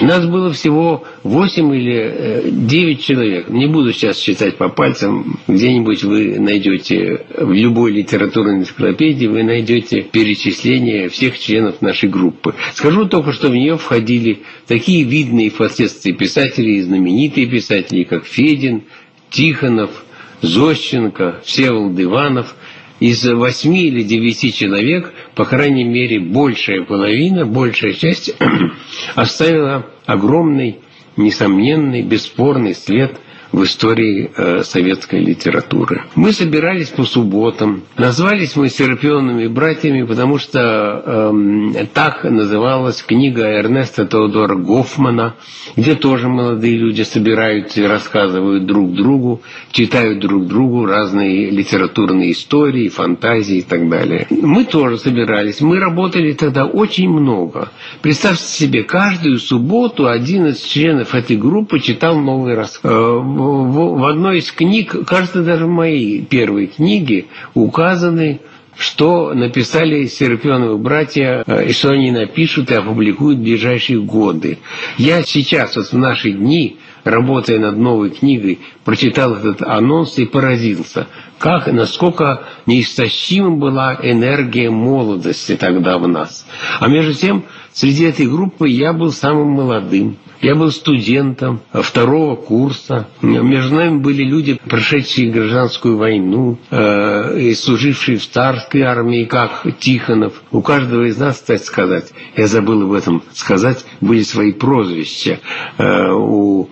[0.00, 3.48] Нас было всего 8 или 9 э, человек.
[3.48, 5.38] Не буду сейчас считать по пальцам.
[5.46, 12.54] Где-нибудь вы найдете, в любой литературной энциклопедии вы найдете перечисление всех членов нашей группы.
[12.74, 18.82] Скажу только, что в нее входили такие видные впоследствии писатели и знаменитые писатели, как Федин,
[19.30, 20.04] Тихонов,
[20.40, 22.56] Зощенко, Всеволод Иванов–
[23.02, 28.32] из восьми или девяти человек, по крайней мере, большая половина, большая часть
[29.16, 30.78] оставила огромный,
[31.16, 33.20] несомненный, бесспорный след–
[33.52, 36.04] в истории э, советской литературы.
[36.14, 37.82] Мы собирались по субботам.
[37.96, 45.34] Назвались мы «Серапионными братьями», потому что э, так называлась книга Эрнеста Теодора Гофмана,
[45.76, 52.88] где тоже молодые люди собираются и рассказывают друг другу, читают друг другу разные литературные истории,
[52.88, 54.26] фантазии и так далее.
[54.30, 55.60] Мы тоже собирались.
[55.60, 57.68] Мы работали тогда очень много.
[58.00, 64.38] Представьте себе, каждую субботу один из членов этой группы читал новый рассказ э, в, одной
[64.38, 68.40] из книг, кажется, даже в моей первой книге указаны
[68.76, 74.58] что написали Серапионовы братья, э, и что они напишут и опубликуют в ближайшие годы.
[74.96, 81.06] Я сейчас, вот в наши дни, работая над новой книгой, прочитал этот анонс и поразился,
[81.38, 86.46] как, насколько неистощима была энергия молодости тогда в нас.
[86.80, 90.16] А между тем, среди этой группы я был самым молодым.
[90.40, 93.06] Я был студентом второго курса.
[93.22, 100.42] Между нами были люди, прошедшие гражданскую войну э, и служившие в царской армии, как Тихонов.
[100.50, 105.38] У каждого из нас, кстати сказать, я забыл об этом сказать, были свои прозвища.
[105.78, 106.68] Э, у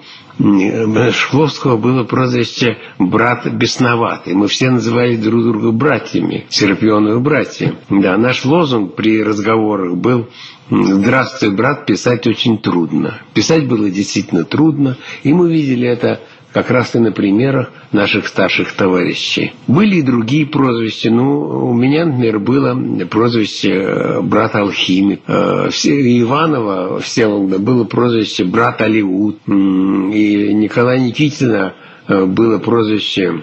[1.13, 4.33] Шкловского было прозвище «брат бесноватый».
[4.33, 7.75] Мы все называли друг друга братьями, Серапионовы братья.
[7.91, 10.29] Да, наш лозунг при разговорах был
[10.71, 13.21] «Здравствуй, брат, писать очень трудно».
[13.35, 16.21] Писать было действительно трудно, и мы видели это
[16.53, 19.53] как раз и на примерах наших старших товарищей.
[19.67, 21.11] Были и другие прозвища.
[21.11, 25.21] Ну, у меня, например, было прозвище э, брат алхимик.
[25.27, 29.39] Э, Иванова Всеволода было прозвище брат Алиут.
[29.47, 31.75] И Николая Никитина
[32.09, 33.43] э, было прозвище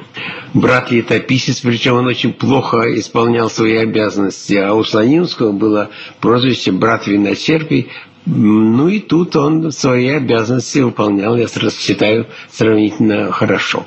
[0.54, 7.08] брат летописец, причем он очень плохо исполнял свои обязанности, а у Слонимского было прозвище брат
[7.08, 7.90] виночерпий,
[8.30, 13.86] ну и тут он свои обязанности выполнял, я считаю, сравнительно хорошо.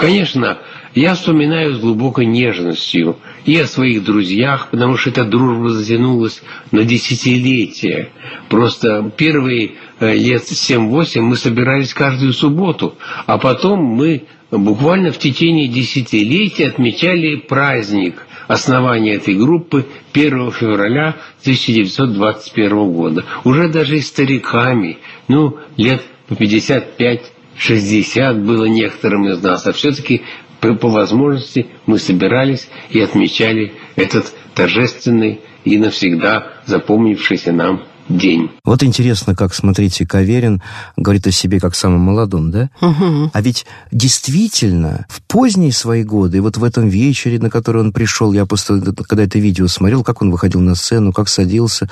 [0.00, 0.58] Конечно,
[0.94, 6.84] я вспоминаю с глубокой нежностью и о своих друзьях, потому что эта дружба затянулась на
[6.84, 8.10] десятилетия.
[8.48, 12.94] Просто первые э, лет 7-8 мы собирались каждую субботу,
[13.26, 14.22] а потом мы
[14.52, 23.24] буквально в течение десятилетий отмечали праздник основания этой группы 1 февраля 1921 года.
[23.44, 24.98] Уже даже и стариками,
[25.28, 30.22] ну, лет по 55-60 было некоторым из нас, а все-таки
[30.60, 37.84] по, возможности мы собирались и отмечали этот торжественный и навсегда запомнившийся нам
[38.16, 38.50] день.
[38.64, 40.62] Вот интересно, как, смотрите, Каверин
[40.96, 42.70] говорит о себе как самом молодом, да?
[42.80, 43.30] Угу.
[43.32, 47.92] А ведь действительно в поздние свои годы, и вот в этом вечере, на который он
[47.92, 51.88] пришел, я просто, когда это видео смотрел, как он выходил на сцену, как садился,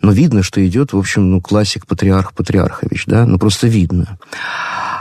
[0.00, 4.18] но видно, что идет, в общем, ну, классик Патриарх Патриархович, да, ну, просто видно.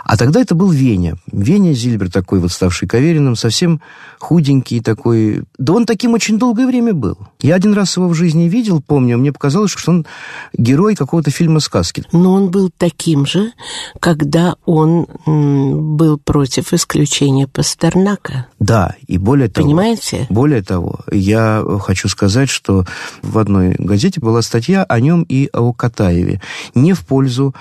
[0.03, 1.15] А тогда это был Веня.
[1.31, 3.81] Веня Зильбер такой вот, ставший Кавериным, совсем
[4.19, 5.43] худенький такой.
[5.57, 7.17] Да он таким очень долгое время был.
[7.41, 10.05] Я один раз его в жизни видел, помню, мне показалось, что он
[10.53, 12.03] герой какого-то фильма сказки.
[12.11, 13.51] Но он был таким же,
[13.99, 18.47] когда он был против исключения Пастернака.
[18.59, 19.67] Да, и более того...
[19.67, 20.27] Понимаете?
[20.29, 22.85] Более того, я хочу сказать, что
[23.21, 26.41] в одной газете была статья о нем и о Катаеве,
[26.75, 27.55] не в пользу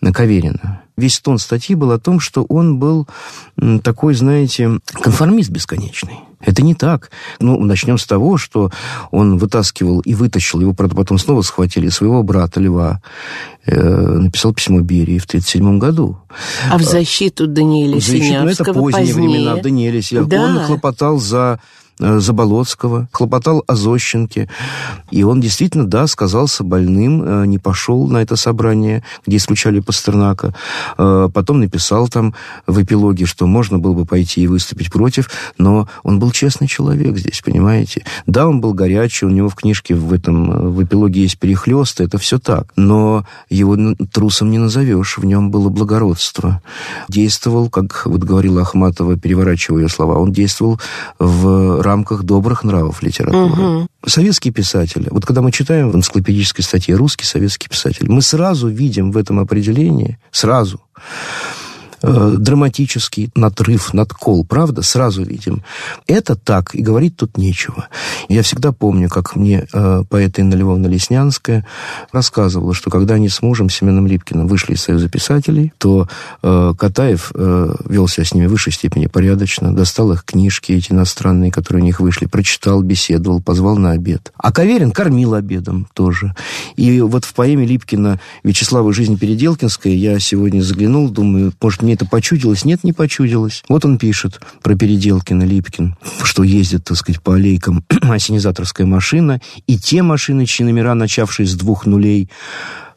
[0.00, 3.08] Каверина весь тон статьи был о том, что он был
[3.82, 6.20] такой, знаете, конформист бесконечный.
[6.40, 7.10] Это не так.
[7.38, 8.70] Ну, начнем с того, что
[9.10, 13.02] он вытаскивал и вытащил, его, правда, потом снова схватили, своего брата Льва,
[13.66, 16.18] э, написал письмо Берии в 1937 году.
[16.70, 19.14] А в защиту Даниэля в защиту, ну, это поздние позднее.
[19.14, 20.44] времена, Даниэля Да.
[20.44, 21.60] Он хлопотал за
[22.00, 24.48] Заболоцкого, хлопотал о Зощенке.
[25.10, 30.54] И он действительно, да, сказался больным, э, не пошел на это собрание, где исключали Пастернака.
[30.98, 32.34] Э, Потом написал там
[32.66, 37.16] в эпилоге, что можно было бы пойти и выступить против, но он был честный человек
[37.16, 38.04] здесь, понимаете?
[38.26, 42.04] Да, он был горячий, у него в книжке в этом, э, в эпилоге есть перехлесты,
[42.04, 42.72] это все так.
[42.76, 43.76] Но его
[44.12, 46.62] трусом не назовешь, в нем было благородство.
[47.08, 50.80] Действовал, как вот говорила Ахматова, переворачивая ее слова, он действовал
[51.18, 53.86] в рамках добрых нравов литературы.
[54.06, 59.10] Советский писатель, вот когда мы читаем в энциклопедической статье «Русский советский писатель», мы сразу видим
[59.12, 60.80] в этом определении, сразу,
[62.02, 65.62] э, драматический надрыв, надкол, правда, сразу видим.
[66.06, 67.88] Это так, и говорить тут нечего.
[68.28, 71.66] Я всегда помню, как мне э, поэта Инна Львовна Леснянская
[72.12, 76.08] рассказывала, что когда они с мужем Семеном Липкиным вышли из Союза писателей, то
[76.42, 80.92] э, Катаев э, вел себя с ними в высшей степени порядочно, достал их книжки эти
[80.92, 84.32] иностранные, которые у них вышли, прочитал, беседовал, позвал на обед.
[84.36, 86.34] А Каверин кормил обедом тоже.
[86.76, 88.92] И вот в поэме Липкина «Вячеслава.
[88.92, 92.64] Жизнь Переделкинская» я сегодня заглянул, думаю, может, мне это почудилось?
[92.64, 93.64] Нет, не почудилось.
[93.68, 99.76] Вот он пишет про Переделкина, Липкин, что ездит, так сказать, по аллейкам осенизаторская машина, и
[99.76, 102.30] те машины, чьи номера, начавшись с двух нулей,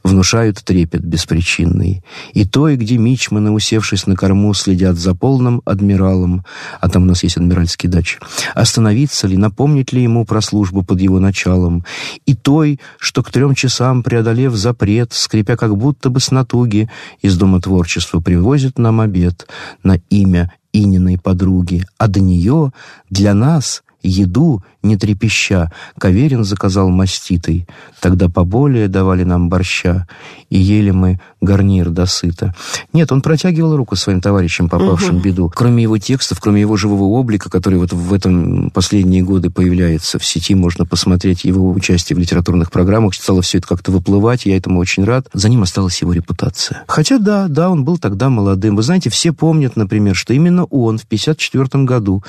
[0.03, 2.03] внушают трепет беспричинный.
[2.33, 6.45] И то, и где мичманы, усевшись на корму, следят за полным адмиралом,
[6.81, 8.19] а там у нас есть адмиральские дачи,
[8.53, 11.85] остановиться ли, напомнить ли ему про службу под его началом,
[12.25, 16.89] и той, что к трем часам, преодолев запрет, скрипя как будто бы с натуги,
[17.21, 19.47] из Дома творчества привозит нам обед
[19.83, 22.73] на имя Ининой подруги, а до нее
[23.09, 27.67] для нас еду, не трепеща, Каверин заказал маститой.
[27.99, 30.07] Тогда поболее давали нам борща,
[30.49, 32.55] и ели мы гарнир досыта.
[32.93, 35.51] Нет, он протягивал руку своим товарищам, попавшим в беду.
[35.53, 40.25] Кроме его текстов, кроме его живого облика, который вот в этом последние годы появляется в
[40.25, 44.79] сети, можно посмотреть его участие в литературных программах, стало все это как-то выплывать, я этому
[44.79, 45.27] очень рад.
[45.33, 46.83] За ним осталась его репутация.
[46.87, 48.75] Хотя да, да, он был тогда молодым.
[48.75, 52.23] Вы знаете, все помнят, например, что именно он в 1954 году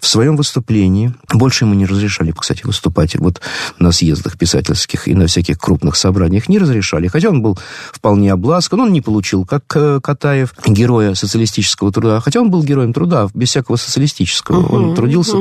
[0.00, 3.40] в своем выступлении, больше ему не разрешали, кстати, выступать вот
[3.78, 7.08] на съездах писательских и на всяких крупных собраниях, не разрешали.
[7.08, 7.58] Хотя он был
[7.92, 12.92] вполне обласкан, он не получил, как э, Катаев, героя социалистического труда, хотя он был героем
[12.92, 14.66] труда, без всякого социалистического.
[14.66, 15.36] Он трудился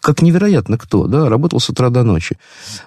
[0.00, 2.36] как невероятно кто, да, работал с утра до ночи.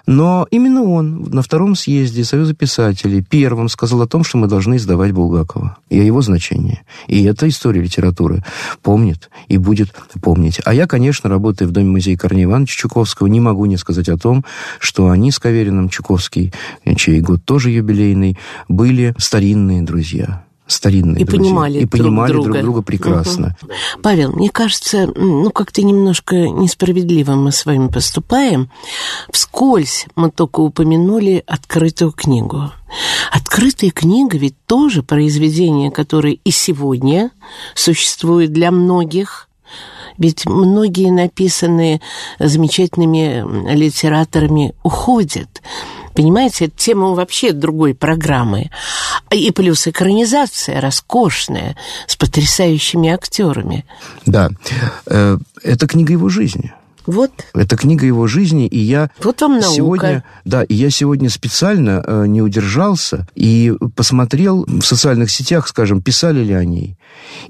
[0.06, 4.76] Но именно он на втором съезде Союза писателей первым сказал о том, что мы должны
[4.76, 6.82] издавать Булгакова и о его значении.
[7.06, 8.44] И эта история литературы
[8.82, 10.60] помнит и будет помнить.
[10.64, 14.44] А я, конечно, работая в Доме-музея Корнея Ивановича Чуковского, не могу не сказать о том,
[14.78, 16.52] что они с Кавериным Чуковский,
[16.96, 18.38] чей год тоже юбилейный,
[18.68, 21.44] были старинные друзья старинные И друзья.
[21.44, 22.50] понимали и друг понимали друга.
[22.50, 23.56] друг друга прекрасно.
[24.02, 28.70] Павел, мне кажется, ну, как-то немножко несправедливо мы с вами поступаем.
[29.30, 32.72] Вскользь мы только упомянули открытую книгу.
[33.30, 37.30] Открытая книга ведь тоже произведение, которое и сегодня
[37.74, 39.48] существует для многих.
[40.18, 42.00] Ведь многие написанные
[42.38, 45.62] замечательными литераторами уходят.
[46.14, 48.70] Понимаете, это тема вообще другой программы.
[49.30, 53.84] И плюс экранизация роскошная, с потрясающими актерами.
[54.26, 54.50] Да,
[55.06, 56.72] Э, это книга его жизни.
[57.06, 59.74] Вот, Это книга его жизни, и я вот вам наука.
[59.74, 66.00] сегодня, да, и я сегодня специально э, не удержался и посмотрел в социальных сетях, скажем,
[66.00, 66.96] писали ли о ней,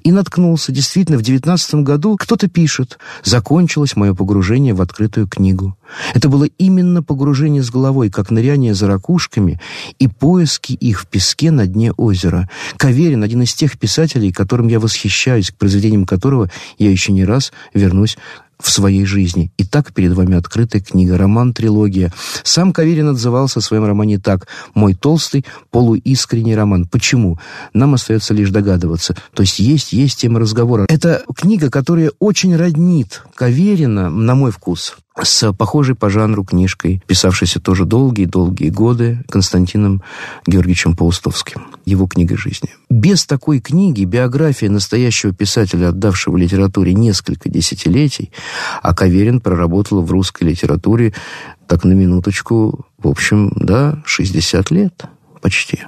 [0.03, 0.73] и наткнулся.
[0.73, 5.77] Действительно, в девятнадцатом году кто-то пишет: закончилось мое погружение в открытую книгу.
[6.15, 9.61] Это было именно погружение с головой, как ныряние за ракушками
[9.99, 12.49] и поиски их в песке на дне озера.
[12.79, 17.53] Каверин один из тех писателей, которым я восхищаюсь, к произведениям которого я еще не раз
[17.75, 18.17] вернусь
[18.63, 19.53] в своей жизни.
[19.59, 22.13] Итак, перед вами открытая книга, роман-трилогия.
[22.45, 24.47] Сам Каверин отзывался о своем романе так.
[24.75, 26.87] «Мой толстый, полуискренний роман».
[26.87, 27.39] Почему?
[27.75, 29.17] Нам остается лишь догадываться.
[29.35, 30.87] То есть есть, есть тема разговора.
[30.89, 37.61] Это книга, которая очень роднит Каверина, на мой вкус, с похожей по жанру книжкой, писавшейся
[37.61, 40.03] тоже долгие-долгие годы Константином
[40.47, 42.71] Георгиевичем Паустовским, его книгой жизни.
[42.89, 48.33] Без такой книги биография настоящего писателя, отдавшего литературе несколько десятилетий,
[48.83, 51.13] а Каверин проработал в русской литературе,
[51.67, 55.05] так на минуточку, в общем, да, 60 лет
[55.41, 55.81] почти,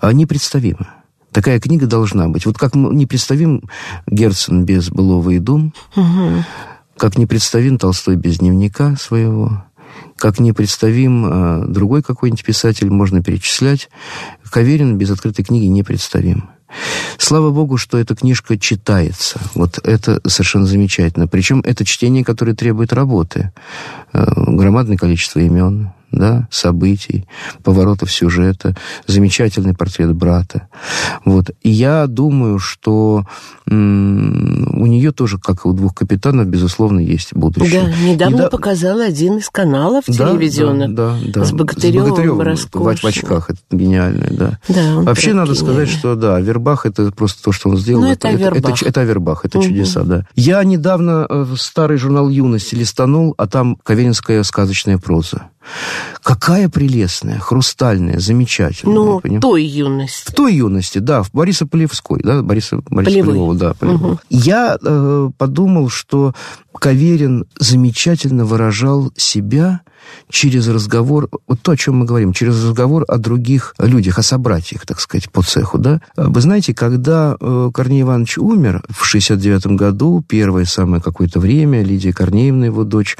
[0.00, 0.88] а непредставимо.
[1.30, 2.46] Такая книга должна быть.
[2.46, 3.68] Вот как м- непредставим
[4.06, 5.74] Герцен без былого и дум,
[6.98, 9.64] Как непредставим Толстой без дневника своего,
[10.16, 13.88] как непредставим э, другой какой-нибудь писатель, можно перечислять.
[14.50, 16.50] Каверин без открытой книги не представим.
[17.16, 19.40] Слава богу, что эта книжка читается.
[19.54, 21.28] Вот это совершенно замечательно.
[21.28, 23.52] Причем это чтение, которое требует работы.
[24.12, 27.26] Э, громадное количество имен, да, событий,
[27.62, 28.74] поворотов сюжета,
[29.06, 30.68] замечательный портрет брата.
[31.24, 31.50] Вот.
[31.62, 33.24] И я думаю, что
[33.66, 37.82] у нее тоже, как и у двух капитанов, безусловно, есть будущее.
[37.82, 38.50] Да, недавно Недав...
[38.50, 41.44] показал один из каналов да, телевизионных да, да, да.
[41.44, 43.50] с Богатыревым, с Богатыревым в, в очках.
[43.50, 44.58] Это гениальное, да.
[44.68, 48.02] да Вообще надо сказать, что да, Авербах это просто то, что он сделал.
[48.02, 48.72] Ну, это, это Авербах.
[48.72, 49.66] Это, это, Авербах, это угу.
[49.66, 50.26] чудеса, да.
[50.34, 55.48] Я недавно э, старый журнал «Юность» листанул, а там Каверинская сказочная проза.
[56.22, 58.94] Какая прелестная, хрустальная, замечательная.
[58.94, 60.30] Ну, в той юности.
[60.30, 64.12] В той юности, да, в Бориса Полевской, да, Бориса, Бориса Полевого, да, Полевого.
[64.12, 64.20] Угу.
[64.30, 66.34] Я э, подумал, что
[66.72, 69.80] Каверин замечательно выражал себя
[70.30, 74.86] через разговор, вот то, о чем мы говорим, через разговор о других людях, о собратьях,
[74.86, 76.00] так сказать, по цеху, да.
[76.16, 82.12] Вы знаете, когда э, Корней Иванович умер в 69 году, первое самое какое-то время, Лидия
[82.12, 83.16] Корнеевна, его дочь,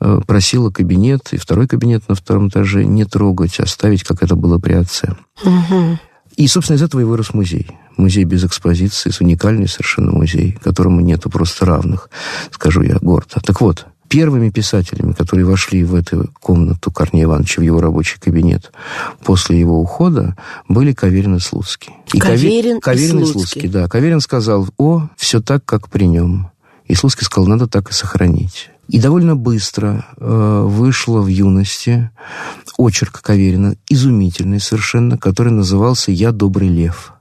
[0.00, 4.58] э, просила кабинет, и второй кабинет на втором этаже не трогать, оставить, как это было
[4.58, 5.16] при отце.
[5.44, 5.98] Угу.
[6.36, 7.70] И, собственно, из этого и вырос музей.
[7.96, 12.10] Музей без экспозиции, уникальный совершенно музей, которому нету просто равных,
[12.50, 13.40] скажу я гордо.
[13.42, 18.72] Так вот, первыми писателями, которые вошли в эту комнату Корнея Ивановича, в его рабочий кабинет,
[19.24, 20.36] после его ухода,
[20.68, 21.92] были Каверин и Слуцкий.
[22.12, 23.68] И Каверин, Каверин и, и Слуцкий.
[23.68, 26.50] Да, Каверин сказал, о, все так, как при нем.
[26.86, 28.70] И Слуцкий сказал, надо так и сохранить.
[28.88, 32.10] И довольно быстро э, вышло в юности
[32.78, 37.15] очерк Каверина, изумительный совершенно, который назывался «Я добрый лев»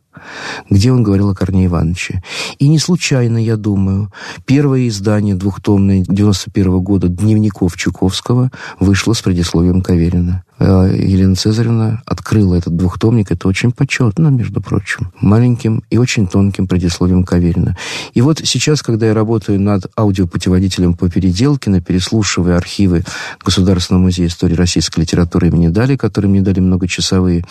[0.69, 2.23] где он говорил о Корнее Ивановиче.
[2.59, 4.11] И не случайно, я думаю,
[4.45, 10.44] первое издание двухтомное 91 -го года дневников Чуковского вышло с предисловием Каверина.
[10.57, 13.31] Э, Елена Цезаревна открыла этот двухтомник.
[13.31, 15.11] Это очень почетно, между прочим.
[15.19, 17.75] Маленьким и очень тонким предисловием Каверина.
[18.13, 23.03] И вот сейчас, когда я работаю над аудиопутеводителем по Переделкино, переслушивая архивы
[23.43, 27.43] Государственного музея истории российской литературы имени Дали, которые мне дали многочасовые,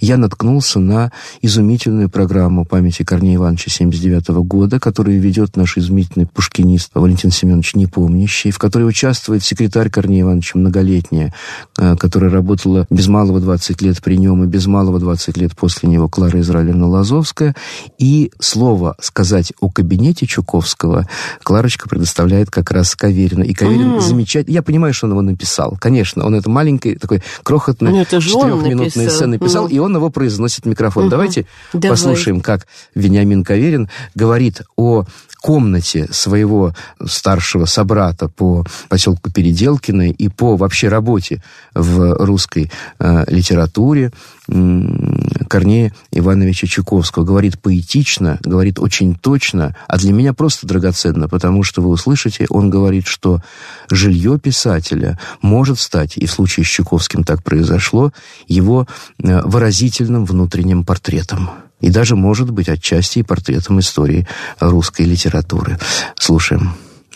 [0.00, 1.10] я наткнулся на
[1.42, 8.52] изумительную программу памяти Корнея Ивановича 79 года, которую ведет наш изумительный пушкинист Валентин Семенович Непомнящий,
[8.52, 11.34] в которой участвует секретарь Корнея Ивановича многолетняя,
[11.78, 15.88] э, которая работала без малого 20 лет при нем и без малого 20 лет после
[15.88, 17.56] него Клара Израилевна Лазовская.
[17.98, 21.08] И слово сказать о кабинете Чуковского
[21.42, 23.44] Кларочка предоставляет как раз Каверину.
[23.44, 24.00] И Каверин mm.
[24.00, 24.52] замечательно...
[24.52, 25.78] Я понимаю, что он его написал.
[25.80, 29.72] Конечно, он это маленький, такой крохотный ну, четырехминутный эссе написал, mm.
[29.72, 31.06] и он его произносит в микрофон.
[31.06, 31.10] Mm-hmm.
[31.10, 31.90] Давайте Давай.
[31.90, 35.04] послушаем, как Вениамин Каверин говорит о
[35.44, 36.72] комнате своего
[37.04, 41.42] старшего собрата по поселку Переделкино и по вообще работе
[41.74, 44.10] в русской э, литературе
[44.46, 47.24] Корнея Ивановича Чуковского.
[47.24, 52.70] Говорит поэтично, говорит очень точно, а для меня просто драгоценно, потому что вы услышите, он
[52.70, 53.42] говорит, что
[53.90, 58.14] жилье писателя может стать, и в случае с Чуковским так произошло,
[58.48, 58.86] его
[59.22, 61.50] э, выразительным внутренним портретом
[61.80, 64.26] и даже, может быть, отчасти и портретом истории
[64.60, 65.78] русской литературы.
[66.16, 66.72] Слушаем.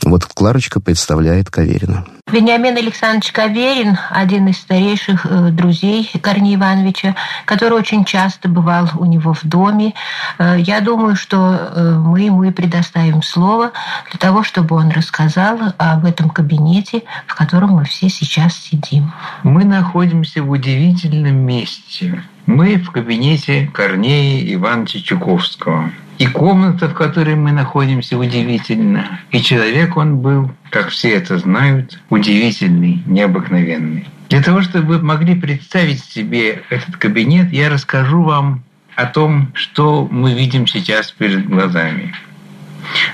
[0.08, 2.06] Вот Кларочка представляет Каверина.
[2.30, 9.04] Вениамин Александрович Каверин, один из старейших э, друзей Корнея Ивановича, который очень часто бывал у
[9.04, 9.92] него в доме.
[10.38, 13.72] Э, я думаю, что э, мы ему и предоставим слово
[14.10, 19.12] для того, чтобы он рассказал об этом кабинете, в котором мы все сейчас сидим.
[19.42, 22.22] Мы находимся в удивительном месте.
[22.46, 25.90] Мы в кабинете Корнея Ивановича Чуковского.
[26.18, 29.20] И комната, в которой мы находимся, удивительна.
[29.30, 34.08] И человек он был, как все это знают, удивительный, необыкновенный.
[34.28, 38.64] Для того, чтобы вы могли представить себе этот кабинет, я расскажу вам
[38.96, 42.12] о том, что мы видим сейчас перед глазами.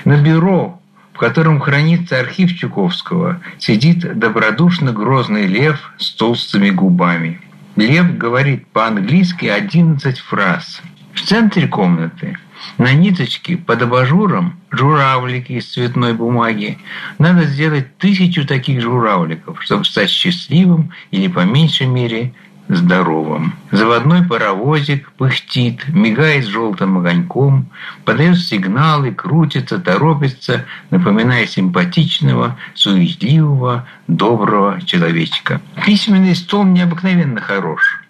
[0.03, 0.81] На бюро,
[1.13, 7.39] в котором хранится архив Чуковского, сидит добродушно грозный лев с толстыми губами.
[7.75, 10.81] Лев говорит по-английски 11 фраз.
[11.13, 12.35] В центре комнаты
[12.77, 16.77] на ниточке под абажуром журавлики из цветной бумаги.
[17.19, 22.33] Надо сделать тысячу таких журавликов, чтобы стать счастливым или, по меньшей мере,
[22.67, 23.53] здоровым.
[23.71, 27.69] Заводной паровозик пыхтит, мигает желтым огоньком,
[28.05, 35.61] подает сигналы, крутится, торопится, напоминая симпатичного, суетливого, доброго человечка.
[35.85, 38.04] Письменный стол необыкновенно хорош.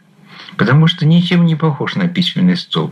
[0.57, 2.91] Потому что ничем не похож на письменный стол.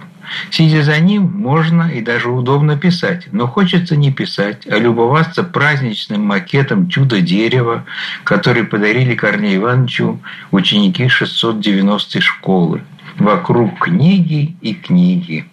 [0.49, 6.21] Сидя за ним, можно и даже удобно писать, но хочется не писать, а любоваться праздничным
[6.21, 7.85] макетом чудо-дерева,
[8.23, 10.19] который подарили Корнею Ивановичу
[10.51, 12.81] ученики 690-й школы.
[13.17, 15.45] Вокруг книги и книги.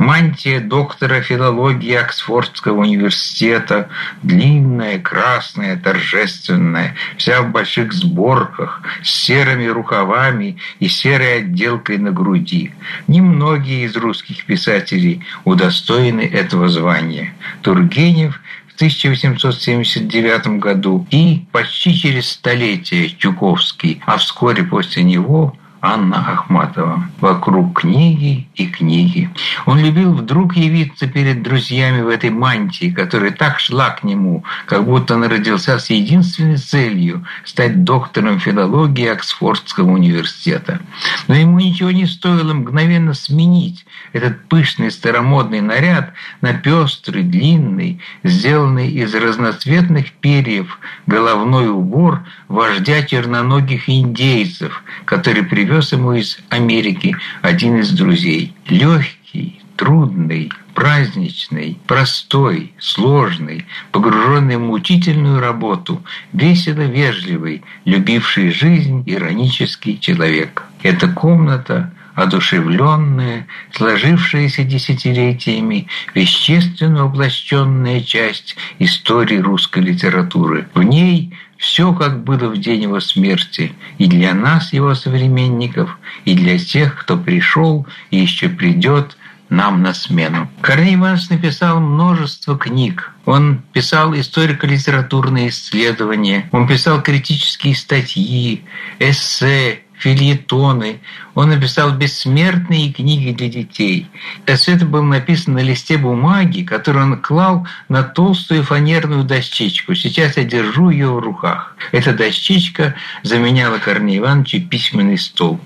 [0.00, 3.90] Мантия доктора филологии Оксфордского университета,
[4.22, 12.72] длинная, красная, торжественная, вся в больших сборках, с серыми рукавами и серой отделкой на груди.
[13.08, 17.34] Немногие из русских писателей удостоены этого звания.
[17.60, 27.08] Тургенев в 1879 году и почти через столетие Чуковский, а вскоре после него Анна Ахматова.
[27.20, 29.30] Вокруг книги и книги.
[29.64, 34.84] Он любил вдруг явиться перед друзьями в этой мантии, которая так шла к нему, как
[34.84, 40.80] будто он родился с единственной целью– стать доктором филологии Оксфордского университета.
[41.28, 46.12] Но ему ничего не стоило мгновенно сменить этот пышный старомодный наряд
[46.42, 55.92] на пестрый, длинный, сделанный из разноцветных перьев головной убор вождя черноногих индейцев, который привез привез
[55.92, 58.52] ему из Америки один из друзей.
[58.66, 66.02] Легкий, трудный, праздничный, простой, сложный, погруженный в мучительную работу,
[66.32, 70.64] весело вежливый, любивший жизнь, иронический человек.
[70.82, 80.68] Эта комната одушевленная, сложившаяся десятилетиями, вещественно облаченная часть истории русской литературы.
[80.74, 86.34] В ней все, как было в день его смерти, и для нас, его современников, и
[86.34, 89.18] для тех, кто пришел и еще придет
[89.50, 90.50] нам на смену.
[90.62, 93.12] Корней Иванович написал множество книг.
[93.26, 98.64] Он писал историко-литературные исследования, он писал критические статьи,
[98.98, 101.00] эссе, фильетоны.
[101.34, 104.08] Он написал бессмертные книги для детей.
[104.46, 109.94] Все это было написано на листе бумаги, который он клал на толстую фанерную дощечку.
[109.94, 111.76] Сейчас я держу ее в руках.
[111.92, 115.60] Эта дощечка заменяла Корнею Ивановичу письменный стол.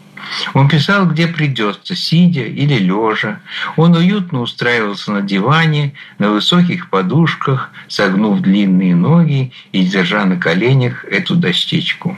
[0.54, 3.40] Он писал, где придется, сидя или лежа.
[3.76, 11.04] Он уютно устраивался на диване, на высоких подушках, согнув длинные ноги и держа на коленях
[11.04, 12.16] эту дощечку.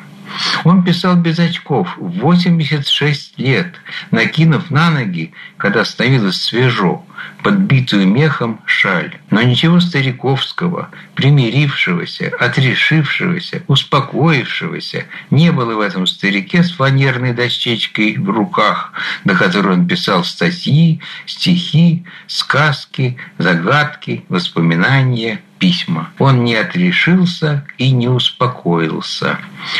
[0.64, 3.74] Он писал без очков в 86 лет,
[4.10, 7.05] накинув на ноги, когда становилось свежо,
[7.42, 9.18] подбитую мехом шаль.
[9.30, 18.28] Но ничего стариковского, примирившегося, отрешившегося, успокоившегося не было в этом старике с фанерной дощечкой в
[18.30, 18.92] руках,
[19.24, 26.10] на которой он писал статьи, стихи, сказки, загадки, воспоминания, письма.
[26.18, 29.38] Он не отрешился и не успокоился.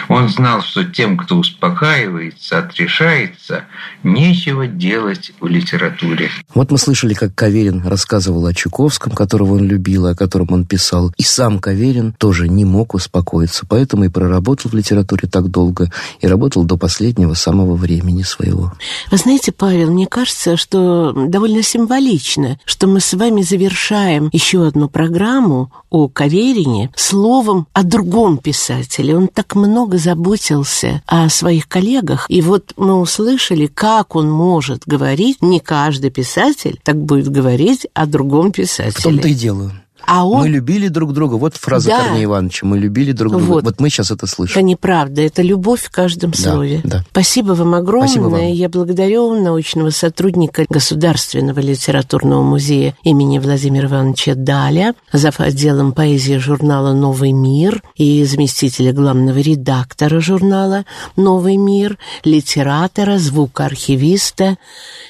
[0.09, 3.65] Он знал, что тем, кто успокаивается, отрешается,
[4.03, 6.31] нечего делать в литературе.
[6.55, 11.13] Вот мы слышали, как Каверин рассказывал о Чуковском, которого он любил, о котором он писал.
[11.17, 16.27] И сам Каверин тоже не мог успокоиться, поэтому и проработал в литературе так долго, и
[16.27, 18.73] работал до последнего самого времени своего.
[19.11, 24.89] Вы знаете, Павел, мне кажется, что довольно символично, что мы с вами завершаем еще одну
[24.89, 29.17] программу о Каверине словом о другом писателе.
[29.17, 35.41] Он так много заботился о своих коллегах, и вот мы услышали, как он может говорить,
[35.41, 38.93] не каждый писатель так будет говорить о другом писателе.
[38.93, 39.73] В том-то и дело.
[40.07, 40.43] А он...
[40.43, 41.35] Мы любили друг друга.
[41.35, 42.05] Вот фраза да.
[42.05, 42.67] Корнея Ивановича.
[42.67, 43.45] Мы любили друг друга.
[43.45, 43.65] Вот.
[43.65, 44.53] вот мы сейчас это слышим.
[44.53, 45.23] Это неправда.
[45.23, 46.81] Это любовь в каждом да, слове.
[46.85, 47.05] Да.
[47.11, 48.09] Спасибо вам огромное.
[48.09, 48.53] Спасибо вам.
[48.53, 55.41] Я благодарю научного сотрудника Государственного литературного музея имени Владимира Ивановича Даля, зав.
[55.41, 60.85] отделом поэзии журнала «Новый мир» и заместителя главного редактора журнала
[61.17, 64.57] «Новый мир», литератора, звукоархивиста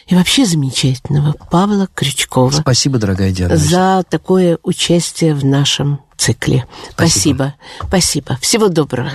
[0.07, 2.51] и вообще замечательного Павла Крючкова.
[2.51, 3.57] Спасибо, дорогая Диана.
[3.57, 6.65] За такое участие в нашем цикле.
[6.91, 7.55] Спасибо.
[7.79, 7.89] Спасибо.
[7.89, 8.39] Спасибо.
[8.41, 9.11] Всего доброго.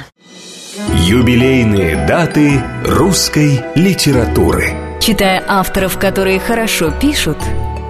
[0.95, 4.73] Юбилейные даты русской литературы.
[4.99, 7.37] Читая авторов, которые хорошо пишут,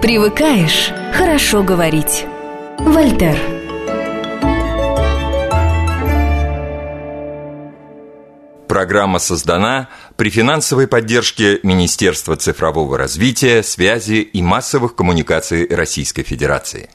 [0.00, 2.24] привыкаешь хорошо говорить.
[2.78, 3.36] Вольтер.
[8.68, 16.88] Программа создана при финансовой поддержке Министерства цифрового развития, связи и массовых коммуникаций Российской Федерации.